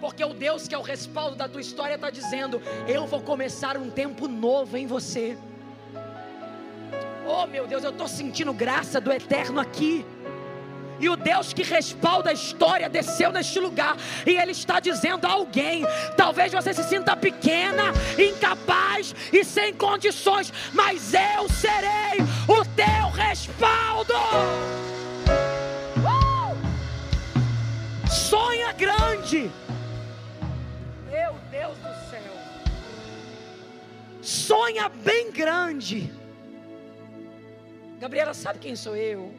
[0.00, 3.76] Porque o Deus que é o respaldo da tua história está dizendo: Eu vou começar
[3.76, 5.36] um tempo novo em você.
[7.26, 10.04] Oh meu Deus, eu estou sentindo graça do eterno aqui.
[11.00, 13.96] E o Deus que respalda a história desceu neste lugar.
[14.26, 15.84] E Ele está dizendo a alguém:
[16.16, 17.84] talvez você se sinta pequena,
[18.18, 24.12] incapaz e sem condições, mas eu serei o teu respaldo.
[25.96, 26.40] Uh!
[28.10, 29.50] Sonha grande.
[31.10, 32.32] Meu Deus do céu.
[34.20, 36.12] Sonha bem grande.
[37.98, 39.34] Gabriela, sabe quem sou eu?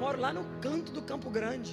[0.00, 1.72] Moro lá no canto do Campo Grande.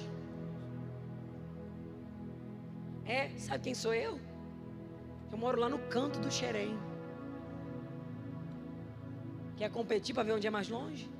[3.06, 4.20] É, sabe quem sou eu?
[5.32, 6.78] Eu moro lá no canto do Xerém.
[9.56, 11.10] Quer competir para ver onde é mais longe?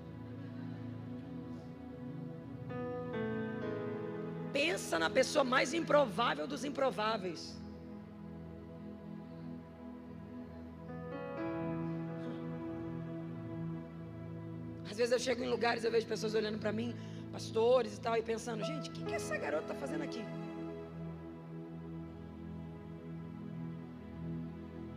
[4.52, 7.58] Pensa na pessoa mais improvável dos improváveis.
[15.00, 16.88] Vezes eu chego em lugares, eu vejo pessoas olhando para mim,
[17.36, 20.22] pastores e tal, e pensando, gente, o que, que essa garota está fazendo aqui?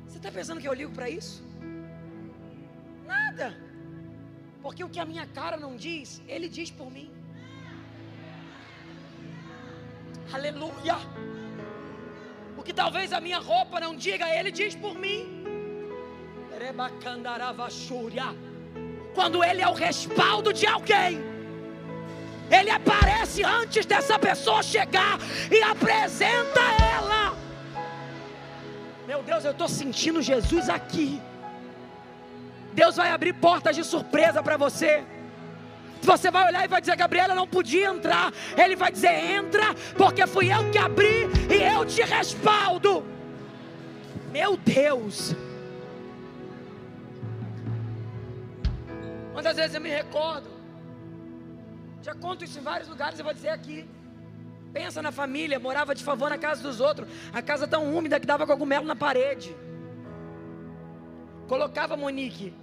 [0.05, 1.35] Você está pensando que eu ligo para isso?
[3.05, 3.47] Nada.
[4.63, 7.09] Porque o que a minha cara não diz, ele diz por mim.
[10.33, 10.97] Aleluia.
[12.57, 15.21] O que talvez a minha roupa não diga, ele diz por mim.
[16.63, 18.50] Rebacandaravachúria
[19.13, 21.23] quando Ele é o respaldo de alguém.
[22.49, 25.17] Ele aparece antes dessa pessoa chegar
[25.49, 26.59] e apresenta
[26.95, 27.35] ela.
[29.07, 31.21] Meu Deus, eu estou sentindo Jesus aqui.
[32.73, 35.03] Deus vai abrir portas de surpresa para você.
[36.01, 38.33] Você vai olhar e vai dizer, Gabriela, não podia entrar.
[38.57, 43.05] Ele vai dizer, entra, porque fui eu que abri e eu te respaldo.
[44.31, 45.35] Meu Deus.
[49.33, 50.49] Quantas vezes eu me recordo?
[52.01, 53.87] Já conto isso em vários lugares, eu vou dizer aqui.
[54.73, 58.25] Pensa na família, morava de favor na casa dos outros, a casa tão úmida que
[58.25, 59.55] dava cogumelo na parede.
[61.47, 62.53] Colocava Monique,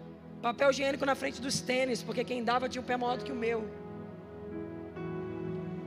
[0.41, 3.33] papel higiênico na frente dos tênis, porque quem dava tinha o pé maior do que
[3.33, 3.69] o meu.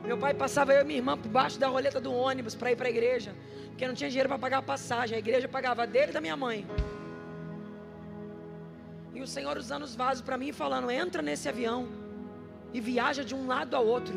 [0.03, 2.75] Meu pai passava eu e minha irmã por baixo da roleta do ônibus para ir
[2.75, 3.35] para a igreja,
[3.67, 5.15] porque não tinha dinheiro para pagar a passagem.
[5.15, 6.67] A igreja pagava dele e da minha mãe.
[9.21, 11.87] E o Senhor usando os vasos para mim falando: entra nesse avião
[12.73, 14.15] e viaja de um lado a outro,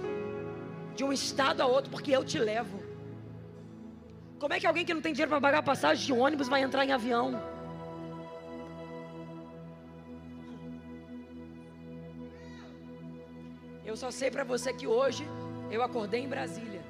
[0.97, 2.83] de um estado a outro, porque eu te levo.
[4.39, 6.87] Como é que alguém que não tem dinheiro para pagar passagem de ônibus vai entrar
[6.87, 7.39] em avião?
[13.85, 15.29] Eu só sei para você que hoje
[15.71, 16.83] eu acordei em Brasília.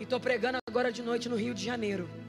[0.00, 2.23] E estou pregando agora de noite no Rio de Janeiro.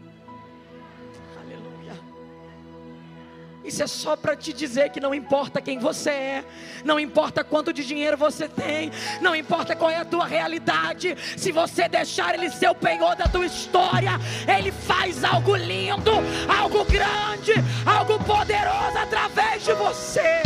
[3.66, 6.46] Isso é só para te dizer que não importa quem você é,
[6.84, 11.52] não importa quanto de dinheiro você tem, não importa qual é a tua realidade, se
[11.52, 14.12] você deixar Ele ser o penhor da tua história,
[14.48, 16.12] Ele faz algo lindo,
[16.48, 17.54] algo grande,
[17.86, 20.44] algo poderoso através de você.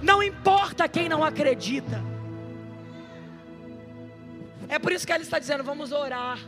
[0.00, 2.02] Não importa quem não acredita.
[4.66, 6.38] É por isso que ela está dizendo: vamos orar.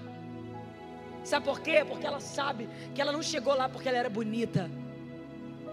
[1.22, 1.84] Sabe por quê?
[1.86, 4.70] Porque ela sabe que ela não chegou lá porque ela era bonita.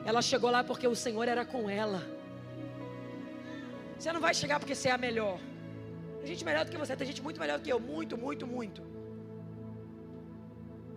[0.06, 2.02] Ela chegou lá porque o Senhor era com ela.
[3.98, 5.40] Você não vai chegar porque você é a melhor.
[6.20, 8.46] Tem gente melhor do que você, tem gente muito melhor do que eu, muito, muito,
[8.46, 8.82] muito.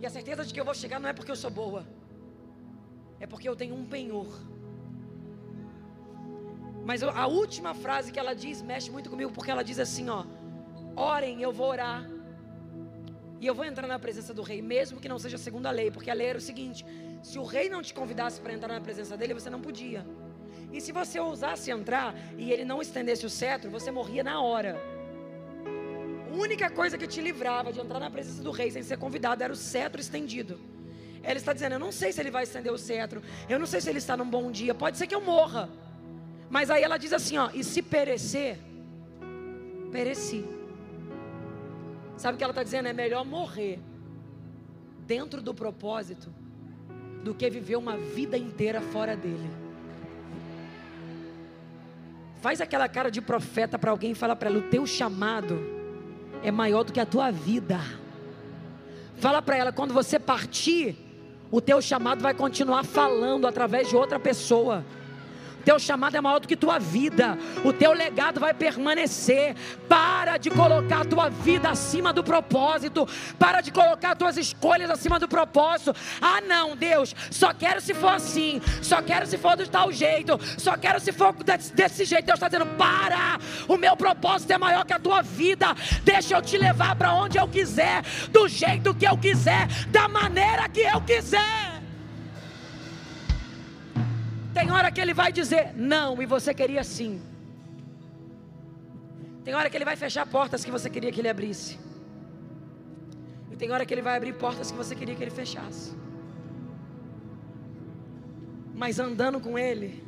[0.01, 1.85] E a certeza de que eu vou chegar não é porque eu sou boa,
[3.19, 4.27] é porque eu tenho um penhor.
[6.85, 10.23] Mas a última frase que ela diz mexe muito comigo, porque ela diz assim: ó,
[10.95, 12.07] orem, eu vou orar.
[13.39, 15.91] E eu vou entrar na presença do rei, mesmo que não seja segundo a lei,
[15.91, 16.85] porque a lei era o seguinte:
[17.21, 20.05] se o rei não te convidasse para entrar na presença dele, você não podia.
[20.71, 24.79] E se você ousasse entrar e ele não estendesse o cetro, você morria na hora.
[26.29, 29.43] A única coisa que te livrava de entrar na presença do rei sem ser convidado
[29.43, 30.59] era o cetro estendido.
[31.23, 33.81] Ela está dizendo: Eu não sei se ele vai estender o cetro, eu não sei
[33.81, 35.69] se ele está num bom dia, pode ser que eu morra.
[36.49, 38.59] Mas aí ela diz assim: Ó, e se perecer,
[39.91, 40.45] pereci.
[42.17, 42.87] Sabe o que ela está dizendo?
[42.87, 43.79] É melhor morrer
[45.05, 46.33] dentro do propósito
[47.27, 49.49] do que viver uma vida inteira fora dele.
[52.41, 55.59] Faz aquela cara de profeta para alguém e fala para ela: o teu chamado
[56.41, 57.79] é maior do que a tua vida.
[59.17, 60.95] Fala para ela: quando você partir,
[61.51, 64.85] o teu chamado vai continuar falando através de outra pessoa
[65.67, 69.53] teu chamado é maior do que tua vida, o teu legado vai permanecer.
[69.89, 73.05] Para de colocar tua vida acima do propósito,
[73.37, 75.93] para de colocar as tuas escolhas acima do propósito.
[76.21, 80.39] Ah, não, Deus, só quero se for assim, só quero se for do tal jeito,
[80.57, 81.35] só quero se for
[81.73, 82.25] desse jeito.
[82.25, 83.37] Deus está dizendo: para,
[83.67, 87.37] o meu propósito é maior que a tua vida, deixa eu te levar para onde
[87.37, 91.76] eu quiser, do jeito que eu quiser, da maneira que eu quiser.
[94.57, 97.21] Tem hora que ele vai dizer não e você queria sim.
[99.43, 101.77] Tem hora que ele vai fechar portas que você queria que ele abrisse.
[103.51, 105.95] E tem hora que ele vai abrir portas que você queria que ele fechasse.
[108.73, 110.03] Mas andando com ele,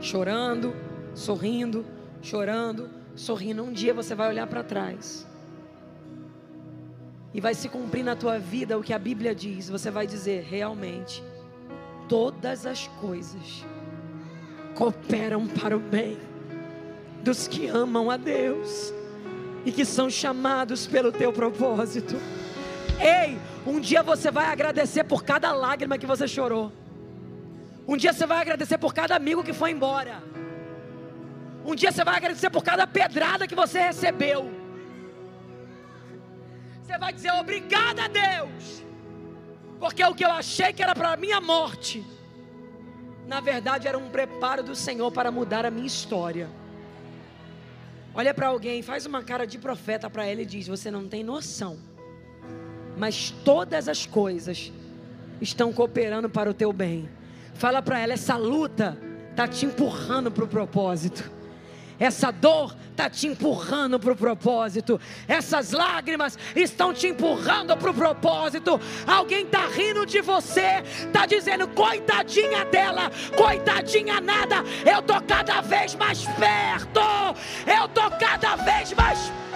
[0.00, 0.76] chorando,
[1.12, 1.84] sorrindo,
[2.22, 5.26] chorando, sorrindo, um dia você vai olhar para trás.
[7.34, 9.68] E vai se cumprir na tua vida o que a Bíblia diz.
[9.68, 11.20] Você vai dizer, realmente,
[12.08, 13.64] todas as coisas
[14.74, 16.16] cooperam para o bem
[17.22, 18.92] dos que amam a Deus
[19.64, 22.16] e que são chamados pelo teu propósito.
[22.98, 26.72] Ei, um dia você vai agradecer por cada lágrima que você chorou.
[27.86, 30.22] Um dia você vai agradecer por cada amigo que foi embora.
[31.64, 34.50] Um dia você vai agradecer por cada pedrada que você recebeu.
[36.82, 38.87] Você vai dizer obrigado a Deus
[39.78, 42.04] porque o que eu achei que era para a minha morte,
[43.26, 46.48] na verdade era um preparo do Senhor para mudar a minha história.
[48.14, 51.22] Olha para alguém, faz uma cara de profeta para ele e diz: Você não tem
[51.22, 51.78] noção,
[52.96, 54.72] mas todas as coisas
[55.40, 57.08] estão cooperando para o teu bem.
[57.54, 58.98] Fala para ela: essa luta
[59.30, 61.37] está te empurrando para o propósito.
[61.98, 65.00] Essa dor está te empurrando para o propósito.
[65.26, 68.80] Essas lágrimas estão te empurrando para o propósito.
[69.06, 74.64] Alguém está rindo de você, está dizendo, coitadinha dela, coitadinha nada.
[74.84, 77.00] Eu estou cada vez mais perto.
[77.66, 79.47] Eu estou cada vez mais perto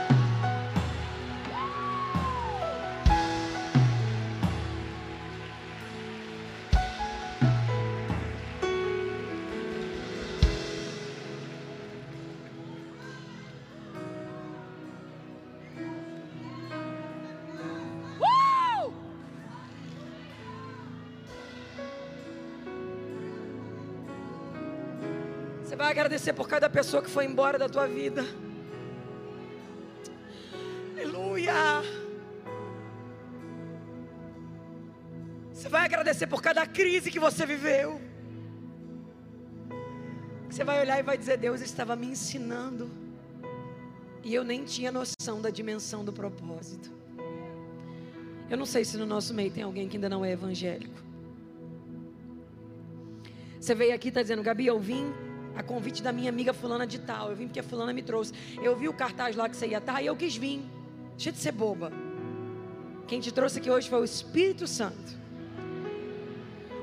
[25.93, 28.25] agradecer por cada pessoa que foi embora da tua vida.
[30.93, 31.55] Aleluia.
[35.53, 38.01] Você vai agradecer por cada crise que você viveu.
[40.49, 42.91] Você vai olhar e vai dizer: Deus estava me ensinando.
[44.25, 46.91] E eu nem tinha noção da dimensão do propósito.
[48.51, 51.01] Eu não sei se no nosso meio tem alguém que ainda não é evangélico.
[53.59, 55.13] Você veio aqui e está dizendo, Gabi, eu vim
[55.57, 57.31] a convite da minha amiga fulana de tal.
[57.31, 58.33] Eu vim porque a fulana me trouxe.
[58.63, 60.63] Eu vi o cartaz lá que você ia estar e eu quis vir.
[61.17, 61.93] Deixa de ser boba.
[63.07, 65.23] Quem te trouxe aqui hoje foi o Espírito Santo.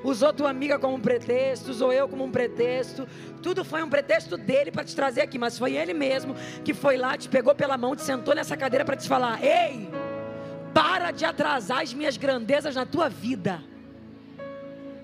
[0.03, 3.07] Usou tua amiga como um pretexto, usou eu como um pretexto.
[3.41, 6.95] Tudo foi um pretexto dele para te trazer aqui, mas foi ele mesmo que foi
[6.97, 9.89] lá, te pegou pela mão, te sentou nessa cadeira para te falar: Ei,
[10.73, 13.61] para de atrasar as minhas grandezas na tua vida.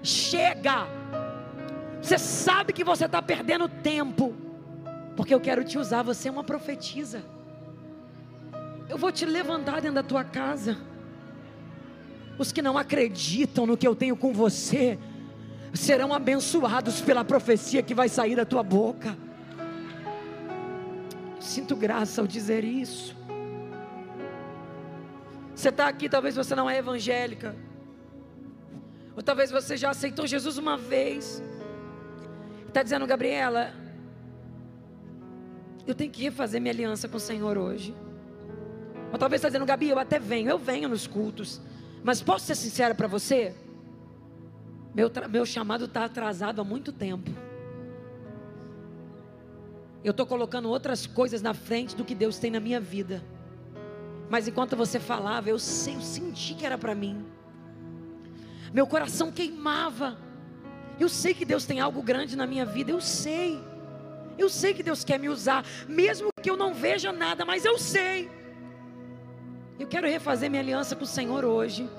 [0.02, 0.88] Chega
[2.06, 4.36] você sabe que você está perdendo tempo,
[5.18, 6.04] porque eu quero te usar.
[6.04, 7.24] Você é uma profetisa.
[8.88, 10.78] Eu vou te levantar dentro da tua casa.
[12.38, 15.00] Os que não acreditam no que eu tenho com você
[15.74, 19.18] serão abençoados pela profecia que vai sair da tua boca.
[21.40, 23.16] Sinto graça ao dizer isso.
[25.56, 27.56] Você está aqui, talvez você não é evangélica,
[29.16, 31.42] ou talvez você já aceitou Jesus uma vez
[32.76, 33.72] está dizendo, Gabriela,
[35.88, 37.96] eu tenho que refazer minha aliança com o Senhor hoje.
[39.14, 41.62] Ou talvez está dizendo, Gabi, eu até venho, eu venho nos cultos.
[42.04, 43.56] Mas posso ser sincera para você?
[44.94, 47.32] Meu, meu chamado está atrasado há muito tempo.
[50.04, 53.24] Eu estou colocando outras coisas na frente do que Deus tem na minha vida.
[54.30, 57.26] Mas enquanto você falava, eu eu senti que era para mim.
[58.74, 60.25] Meu coração queimava.
[61.00, 63.62] Eu sei que Deus tem algo grande na minha vida, eu sei.
[64.38, 67.78] Eu sei que Deus quer me usar, mesmo que eu não veja nada, mas eu
[67.78, 68.30] sei.
[69.80, 71.90] Eu quero refazer minha aliança com o Senhor hoje.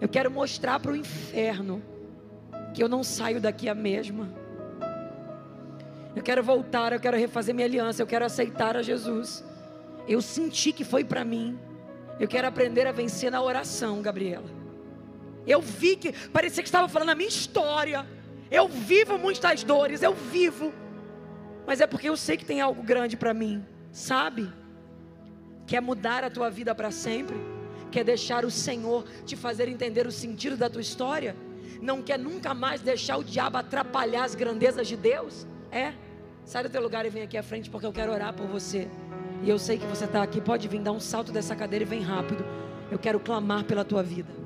[0.00, 1.82] Eu quero mostrar para o inferno
[2.72, 4.28] que eu não saio daqui a mesma.
[6.14, 9.44] Eu quero voltar, eu quero refazer minha aliança, eu quero aceitar a Jesus.
[10.06, 11.58] Eu senti que foi para mim.
[12.20, 14.63] Eu quero aprender a vencer na oração, Gabriela.
[15.46, 18.06] Eu vi que parecia que estava falando a minha história.
[18.50, 20.72] Eu vivo muitas dores, eu vivo.
[21.66, 24.52] Mas é porque eu sei que tem algo grande para mim, sabe?
[25.66, 27.36] Quer mudar a tua vida para sempre?
[27.90, 31.34] Quer deixar o Senhor te fazer entender o sentido da tua história?
[31.80, 35.46] Não quer nunca mais deixar o diabo atrapalhar as grandezas de Deus?
[35.70, 35.94] É?
[36.44, 38.88] Sai do teu lugar e vem aqui à frente porque eu quero orar por você.
[39.42, 41.88] E eu sei que você está aqui, pode vir, dar um salto dessa cadeira e
[41.88, 42.44] vem rápido.
[42.90, 44.43] Eu quero clamar pela tua vida.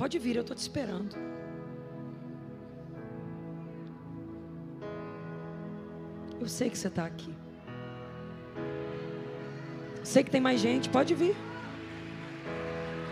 [0.00, 1.14] Pode vir, eu estou te esperando.
[6.40, 7.34] Eu sei que você está aqui.
[10.02, 11.36] Sei que tem mais gente, pode vir.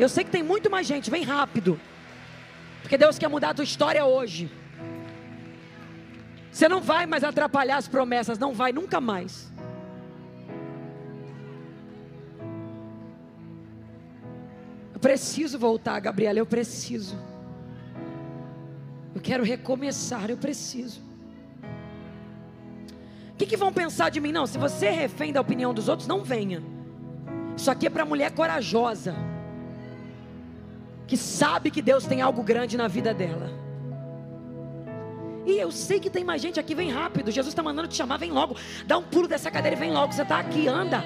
[0.01, 1.79] Eu sei que tem muito mais gente, vem rápido.
[2.81, 4.51] Porque Deus quer mudar a tua história hoje.
[6.51, 9.53] Você não vai mais atrapalhar as promessas, não vai nunca mais.
[14.99, 17.17] Eu preciso voltar, Gabriela, eu preciso.
[19.15, 21.01] Eu quero recomeçar, eu preciso.
[23.33, 24.33] O que, que vão pensar de mim?
[24.33, 26.61] Não, se você é refém da opinião dos outros, não venha.
[27.57, 29.15] Isso aqui é para mulher corajosa,
[31.07, 33.53] que sabe que Deus tem algo grande na vida dela.
[35.47, 37.31] E eu sei que tem mais gente aqui, vem rápido.
[37.31, 38.57] Jesus está mandando te chamar, vem logo.
[38.85, 40.13] Dá um pulo dessa cadeira e vem logo.
[40.13, 41.05] Você está aqui, anda.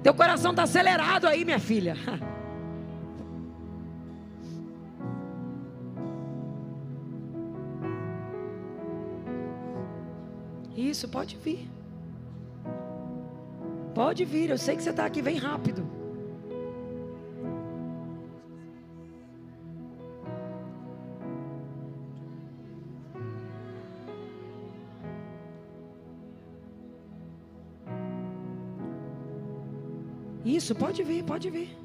[0.00, 1.96] Teu coração está acelerado aí, minha filha.
[10.94, 11.68] Isso, pode vir.
[13.92, 15.84] Pode vir, eu sei que você está aqui, vem rápido.
[30.44, 31.76] Isso, pode vir, pode vir.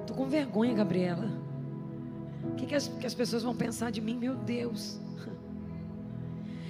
[0.00, 1.28] Estou com vergonha, Gabriela.
[2.50, 4.18] O que, que, as, que as pessoas vão pensar de mim?
[4.18, 5.03] Meu Deus.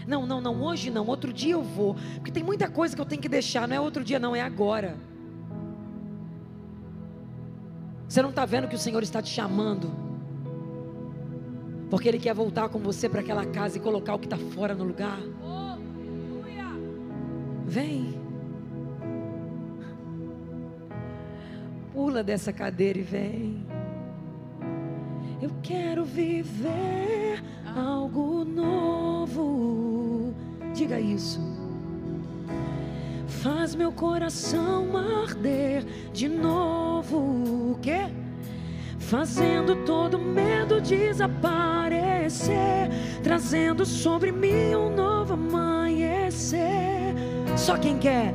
[0.07, 1.97] Não, não, não, hoje não, outro dia eu vou.
[2.17, 4.41] Porque tem muita coisa que eu tenho que deixar, não é outro dia, não, é
[4.41, 4.97] agora.
[8.09, 9.91] Você não está vendo que o Senhor está te chamando?
[11.91, 14.75] Porque Ele quer voltar com você para aquela casa e colocar o que está fora
[14.75, 15.19] no lugar.
[17.67, 18.21] Vem.
[21.93, 23.67] Pula dessa cadeira e vem.
[25.41, 27.43] Eu quero viver
[27.77, 30.35] algo novo.
[30.75, 31.41] Diga isso.
[33.27, 37.73] Faz meu coração arder de novo.
[37.73, 38.07] O quê?
[38.99, 42.55] Fazendo todo medo desaparecer,
[43.23, 47.15] trazendo sobre mim um novo amanhecer.
[47.57, 48.35] Só quem quer?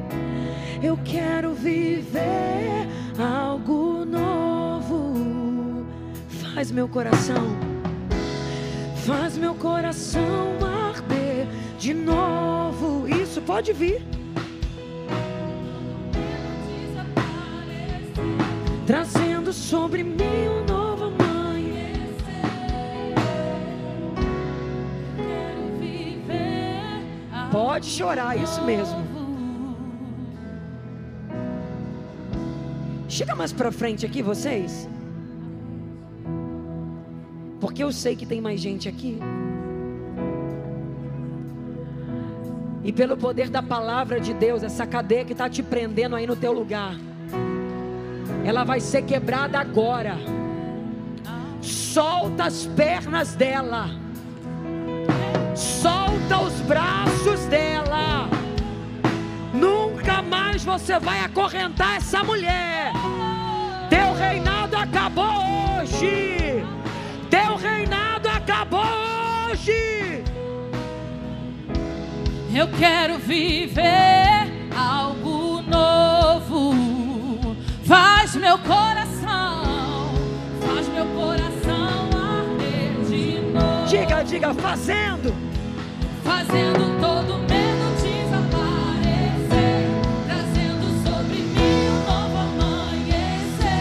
[0.82, 2.88] Eu quero viver
[3.20, 5.86] algo novo.
[6.54, 7.58] Faz meu coração,
[9.06, 10.58] faz meu coração
[10.90, 11.48] arder
[11.78, 13.08] de novo.
[13.08, 14.02] Isso pode vir.
[18.86, 21.12] Trazendo sobre mim um novo
[25.80, 27.04] viver.
[27.52, 29.20] Pode chorar, isso mesmo.
[33.08, 34.88] Chega mais para frente aqui, vocês.
[37.80, 39.18] Porque eu sei que tem mais gente aqui.
[42.84, 46.36] E pelo poder da palavra de Deus, essa cadeia que está te prendendo aí no
[46.36, 46.94] teu lugar,
[48.44, 50.18] ela vai ser quebrada agora.
[51.62, 53.88] Solta as pernas dela,
[55.56, 58.28] solta os braços dela.
[59.54, 62.92] Nunca mais você vai acorrentar essa mulher.
[63.90, 65.24] Teu reinado acabou
[65.80, 66.30] hoje.
[67.42, 68.84] Seu reinado acabou
[69.50, 70.24] hoje.
[72.54, 77.56] Eu quero viver algo novo.
[77.86, 80.12] Faz meu coração,
[80.60, 83.88] faz meu coração arder de novo.
[83.88, 85.34] Diga, diga, fazendo,
[86.26, 89.88] fazendo todo medo desaparecer,
[90.28, 93.80] trazendo sobre mim um novo amanhecer.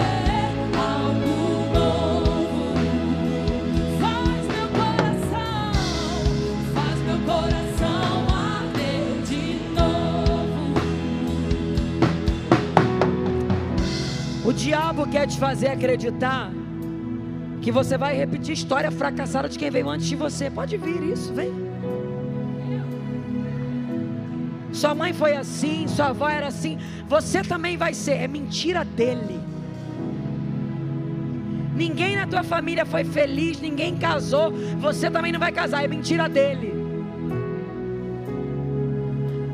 [0.78, 1.34] algo
[1.74, 2.74] novo.
[4.00, 5.72] Faz meu coração,
[6.74, 9.44] faz meu coração arder de
[9.76, 10.80] novo.
[14.46, 16.52] O diabo quer te fazer acreditar
[17.62, 20.50] que você vai repetir história fracassada de quem veio antes de você.
[20.50, 21.52] Pode vir isso, vem.
[24.72, 26.78] Sua mãe foi assim, sua avó era assim,
[27.08, 28.14] você também vai ser.
[28.14, 29.40] É mentira dele.
[31.76, 36.28] Ninguém na tua família foi feliz, ninguém casou, você também não vai casar, é mentira
[36.28, 36.74] dele.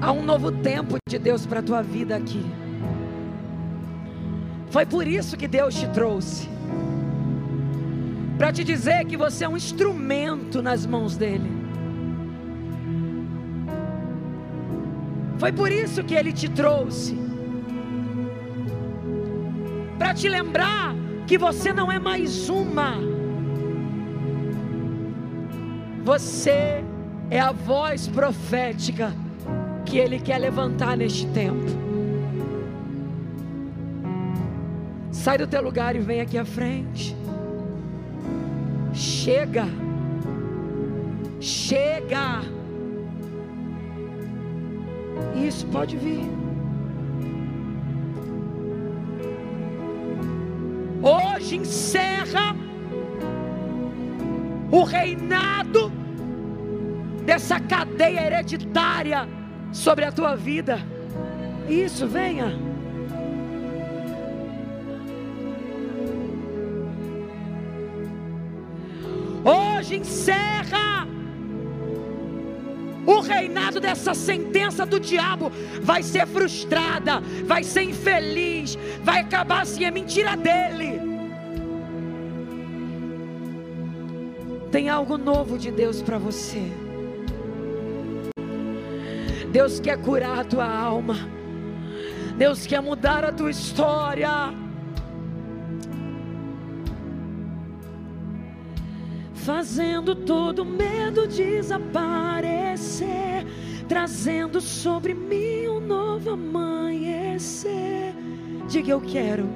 [0.01, 2.43] Há um novo tempo de Deus para a tua vida aqui.
[4.69, 6.54] Foi por isso que Deus te trouxe
[8.37, 11.49] para te dizer que você é um instrumento nas mãos dele.
[15.37, 17.17] Foi por isso que ele te trouxe
[19.97, 20.93] para te lembrar
[21.27, 22.95] que você não é mais uma.
[26.03, 26.83] Você
[27.29, 29.13] é a voz profética
[29.85, 31.65] que ele quer levantar neste tempo.
[35.11, 37.15] Sai do teu lugar e vem aqui à frente.
[39.25, 39.65] Chega.
[41.39, 42.41] Chega.
[45.35, 46.29] Isso, pode vir.
[51.01, 52.55] Hoje encerra
[54.71, 55.91] o reinado
[57.25, 59.27] dessa cadeia hereditária
[59.71, 60.77] sobre a tua vida.
[61.67, 62.64] Isso, venha.
[69.85, 71.07] Hoje encerra
[73.05, 75.51] o reinado dessa sentença do diabo.
[75.79, 79.85] Vai ser frustrada, vai ser infeliz, vai acabar assim.
[79.85, 80.99] É mentira dele.
[84.71, 86.63] Tem algo novo de Deus para você.
[89.51, 91.29] Deus quer curar a tua alma.
[92.35, 94.64] Deus quer mudar a tua história.
[99.45, 101.85] Fazendo todo medo desaparecer,
[103.87, 108.15] trazendo sobre mim um novo amanhecer.
[108.67, 109.47] Diga eu quero,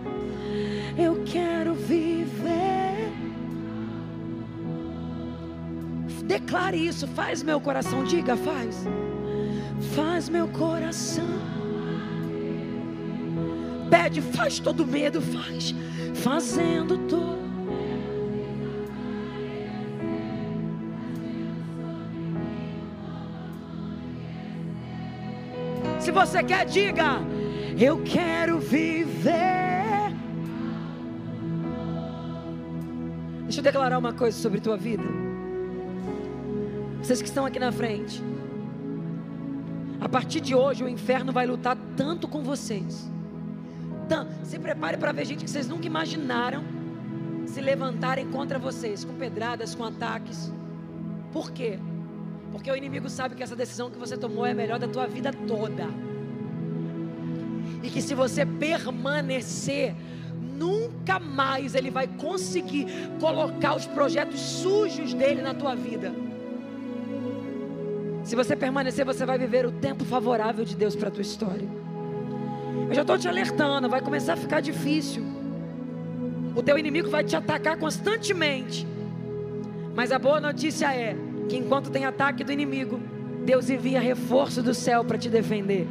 [0.96, 3.10] eu quero viver.
[6.24, 8.86] Declare isso, faz meu coração, diga, faz.
[9.96, 11.26] Faz meu coração.
[13.90, 15.74] Pede, faz todo medo, faz.
[16.14, 17.39] Fazendo todo
[26.00, 27.20] Se você quer, diga:
[27.80, 30.14] Eu quero viver.
[33.44, 35.04] Deixa eu declarar uma coisa sobre tua vida.
[37.02, 38.24] Vocês que estão aqui na frente.
[40.02, 43.10] A partir de hoje, o inferno vai lutar tanto com vocês.
[44.44, 46.64] Se prepare para ver gente que vocês nunca imaginaram
[47.50, 50.52] se levantarem contra vocês, com pedradas, com ataques.
[51.34, 51.80] Por quê?
[52.52, 55.08] Porque o inimigo sabe que essa decisão que você tomou é a melhor da tua
[55.08, 55.88] vida toda.
[57.84, 59.96] E que se você permanecer,
[60.58, 62.88] nunca mais ele vai conseguir
[63.20, 66.12] colocar os projetos sujos dele na tua vida.
[68.24, 71.68] Se você permanecer, você vai viver o tempo favorável de Deus para a tua história.
[72.90, 75.24] Eu já estou te alertando, vai começar a ficar difícil.
[76.56, 78.86] O teu inimigo vai te atacar constantemente.
[79.96, 81.16] Mas a boa notícia é
[81.50, 83.00] que enquanto tem ataque do inimigo,
[83.44, 85.88] Deus envia reforço do céu para te defender.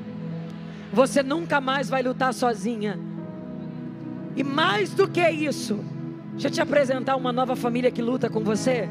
[0.93, 2.99] Você nunca mais vai lutar sozinha.
[4.37, 5.85] E mais do que isso,
[6.33, 8.89] deixa eu te apresentar uma nova família que luta com você.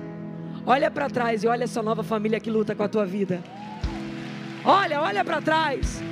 [0.66, 3.42] Olha para trás e olha essa nova família que luta com a tua vida.
[4.66, 6.04] Olha, olha para trás.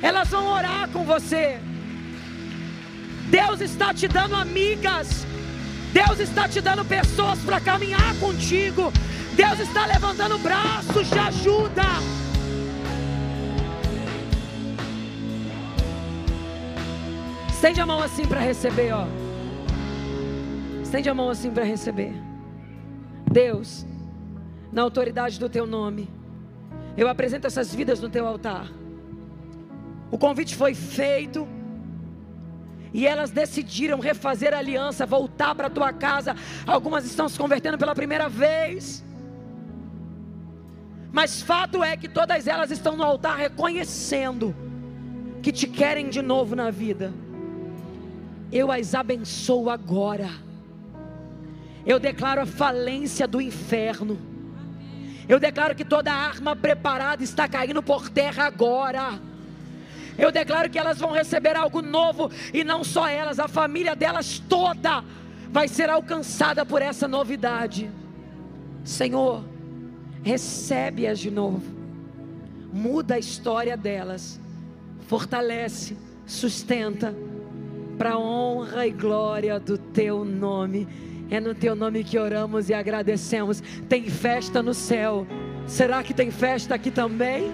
[0.00, 1.60] Elas vão orar com você.
[3.28, 5.26] Deus está te dando amigas.
[5.92, 8.92] Deus está te dando pessoas para caminhar contigo.
[9.34, 11.82] Deus está levantando braços de ajuda.
[17.48, 19.06] Estende a mão assim para receber, ó.
[20.82, 22.12] Estende a mão assim para receber.
[23.30, 23.86] Deus,
[24.72, 26.08] na autoridade do teu nome,
[26.96, 28.66] eu apresento essas vidas no teu altar.
[30.10, 31.46] O convite foi feito.
[32.92, 36.36] E elas decidiram refazer a aliança, voltar para a tua casa.
[36.66, 39.02] Algumas estão se convertendo pela primeira vez.
[41.10, 44.54] Mas fato é que todas elas estão no altar reconhecendo
[45.42, 47.12] que te querem de novo na vida.
[48.50, 50.28] Eu as abençoo agora.
[51.84, 54.18] Eu declaro a falência do inferno.
[55.28, 59.18] Eu declaro que toda arma preparada está caindo por terra agora.
[60.18, 64.38] Eu declaro que elas vão receber algo novo e não só elas, a família delas
[64.38, 65.02] toda
[65.50, 67.90] vai ser alcançada por essa novidade.
[68.84, 69.44] Senhor,
[70.22, 71.62] recebe-as de novo.
[72.72, 74.40] Muda a história delas.
[75.06, 77.14] Fortalece, sustenta
[77.98, 80.88] para a honra e glória do teu nome.
[81.30, 83.62] É no teu nome que oramos e agradecemos.
[83.88, 85.26] Tem festa no céu.
[85.66, 87.52] Será que tem festa aqui também?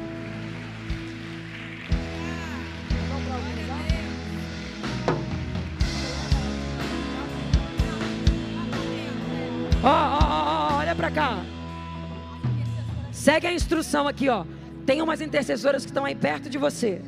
[9.83, 11.39] Ó, ó, olha para cá.
[13.13, 14.45] Segue a instrução aqui, ó.
[14.85, 17.03] Tem umas intercessoras que estão aí perto de você.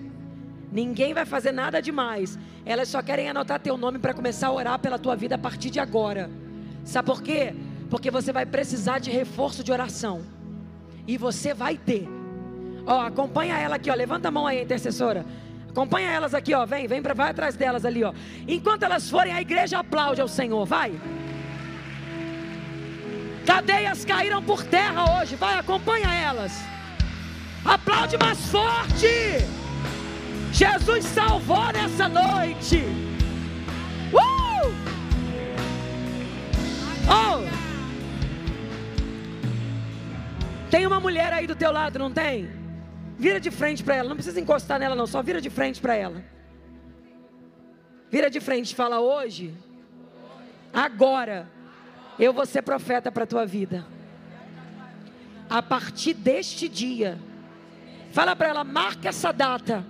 [0.71, 2.39] Ninguém vai fazer nada demais.
[2.65, 5.71] Elas só querem anotar teu nome para começar a orar pela tua vida a partir
[5.71, 6.31] de agora.
[6.85, 7.55] Sabe por quê?
[7.89, 10.23] Porque você vai precisar de reforço de oração.
[11.09, 12.09] E você vai ter.
[12.87, 13.95] Ó, acompanha ela aqui, ó.
[13.95, 15.27] Levanta a mão aí, intercessora.
[15.69, 16.65] Acompanha elas aqui, ó.
[16.65, 18.13] Vem, vem para vai atrás delas ali, ó.
[18.47, 20.65] Enquanto elas forem, a igreja aplaude ao Senhor.
[20.65, 20.93] Vai.
[23.51, 25.35] Cadeias caíram por terra hoje.
[25.35, 26.53] Vai, acompanha elas.
[27.65, 29.09] Aplaude mais forte.
[30.53, 32.85] Jesus salvou nessa noite.
[34.13, 34.71] Uh!
[37.11, 37.45] Oh!
[40.71, 42.49] Tem uma mulher aí do teu lado, não tem?
[43.19, 44.09] Vira de frente para ela.
[44.09, 45.09] Não precisa encostar nela, não.
[45.09, 46.23] Só vira de frente para ela.
[48.09, 48.77] Vira de frente.
[48.77, 49.53] Fala hoje.
[50.73, 51.60] Agora.
[52.21, 53.87] Eu vou ser profeta para a tua vida.
[55.49, 57.19] A partir deste dia.
[58.13, 59.83] Fala para ela, marca essa data.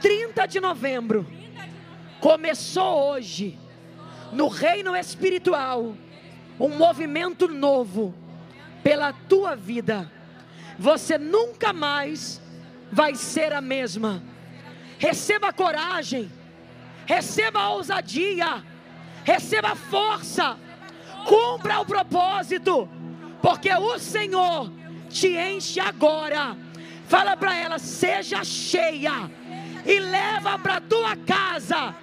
[0.00, 1.26] 30 de novembro.
[2.20, 3.58] Começou hoje.
[4.32, 5.96] No reino espiritual.
[6.58, 8.14] Um movimento novo.
[8.84, 10.08] Pela tua vida.
[10.78, 12.40] Você nunca mais
[12.92, 14.22] vai ser a mesma.
[15.00, 16.30] Receba coragem.
[17.06, 18.62] Receba ousadia.
[19.24, 20.56] Receba força
[21.24, 22.88] cumpra o propósito,
[23.40, 24.70] porque o Senhor
[25.08, 26.56] te enche agora.
[27.08, 29.30] Fala para ela: seja cheia
[29.84, 31.94] e leva para tua casa,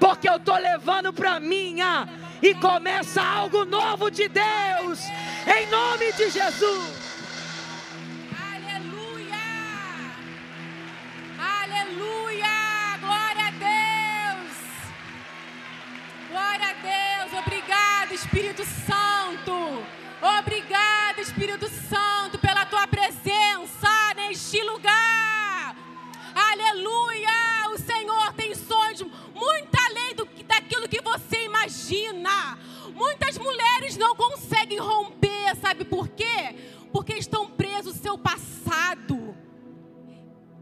[0.00, 2.08] porque eu tô levando para minha
[2.42, 5.00] e começa algo novo de Deus,
[5.46, 7.06] em nome de Jesus.
[8.52, 9.36] Aleluia!
[11.38, 12.55] Aleluia!
[16.36, 17.40] Glória a Deus!
[17.46, 19.82] Obrigado, Espírito Santo!
[20.38, 25.74] Obrigado, Espírito Santo, pela tua presença neste lugar!
[26.34, 27.70] Aleluia!
[27.72, 29.00] O Senhor tem sonhos
[29.34, 32.58] muito além do, daquilo que você imagina.
[32.94, 36.54] Muitas mulheres não conseguem romper, sabe por quê?
[36.92, 39.34] Porque estão presos ao seu passado.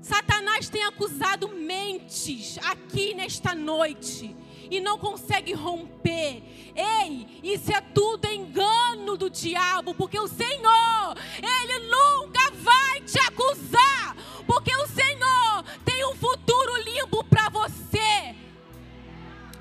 [0.01, 4.36] Satanás tem acusado mentes aqui nesta noite
[4.70, 6.43] e não consegue romper.
[6.74, 14.16] Ei, isso é tudo engano do diabo, porque o Senhor, ele nunca vai te acusar,
[14.47, 18.35] porque o Senhor tem um futuro limpo para você.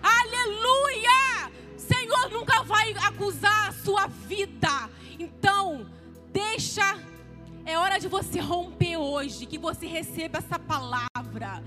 [0.01, 1.51] Aleluia!
[1.77, 4.89] Senhor nunca vai acusar a sua vida.
[5.19, 5.85] Então,
[6.31, 6.97] deixa
[7.65, 11.63] é hora de você romper hoje, que você receba essa palavra.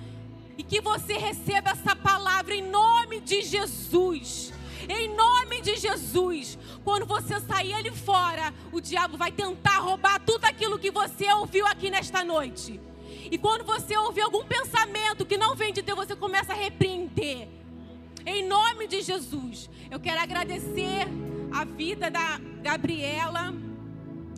[0.58, 4.52] E que você receba essa palavra em nome de Jesus.
[4.88, 6.58] Em nome de Jesus.
[6.84, 11.66] Quando você sair ali fora, o diabo vai tentar roubar tudo aquilo que você ouviu
[11.66, 12.80] aqui nesta noite.
[13.30, 17.48] E quando você ouvir algum pensamento que não vem de Deus, você começa a repreender.
[18.24, 21.06] Em nome de Jesus, eu quero agradecer
[21.52, 23.54] a vida da Gabriela,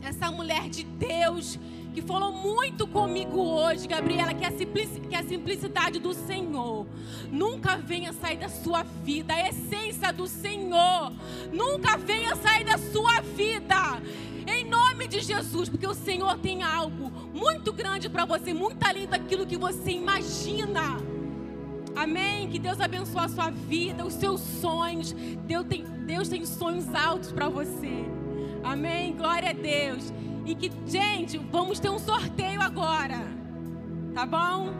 [0.02, 1.58] essa mulher de Deus
[2.00, 6.86] que falou muito comigo hoje, Gabriela, que a, simplici- que a simplicidade do Senhor
[7.28, 11.12] nunca venha sair da sua vida, a essência do Senhor
[11.52, 14.00] nunca venha sair da sua vida.
[14.46, 19.08] Em nome de Jesus, porque o Senhor tem algo muito grande para você, muito além
[19.08, 20.98] daquilo que você imagina.
[21.96, 22.48] Amém?
[22.48, 25.12] Que Deus abençoe a sua vida, os seus sonhos.
[25.12, 28.04] Deus tem, Deus tem sonhos altos para você.
[28.62, 29.16] Amém?
[29.16, 30.12] Glória a Deus.
[30.48, 33.18] E que, gente, vamos ter um sorteio agora.
[34.14, 34.70] Tá bom?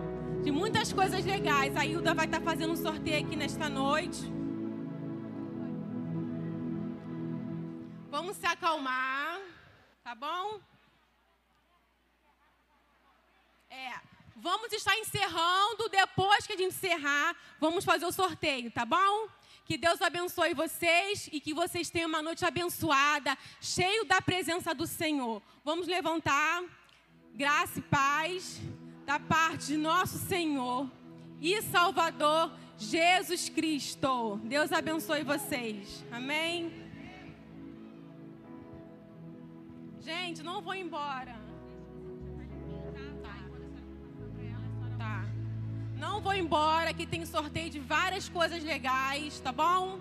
[0.43, 1.77] De muitas coisas legais.
[1.77, 4.19] A Hilda vai estar fazendo um sorteio aqui nesta noite.
[8.11, 9.43] Vamos se acalmar.
[10.03, 10.59] Tá bom?
[13.69, 13.93] É.
[14.37, 15.91] Vamos estar encerrando.
[15.91, 19.29] Depois que a gente encerrar, vamos fazer o sorteio, tá bom?
[19.69, 24.87] Que Deus abençoe vocês e que vocês tenham uma noite abençoada, cheio da presença do
[24.87, 25.43] Senhor.
[25.63, 26.65] Vamos levantar.
[27.35, 28.59] Graça e paz
[29.05, 30.91] da parte de nosso Senhor
[31.39, 34.41] e Salvador Jesus Cristo.
[34.43, 36.03] Deus abençoe vocês.
[36.11, 36.73] Amém.
[40.01, 41.48] Gente, não vou embora.
[45.99, 49.99] Não vou embora, que tem sorteio de várias coisas legais, tá bom?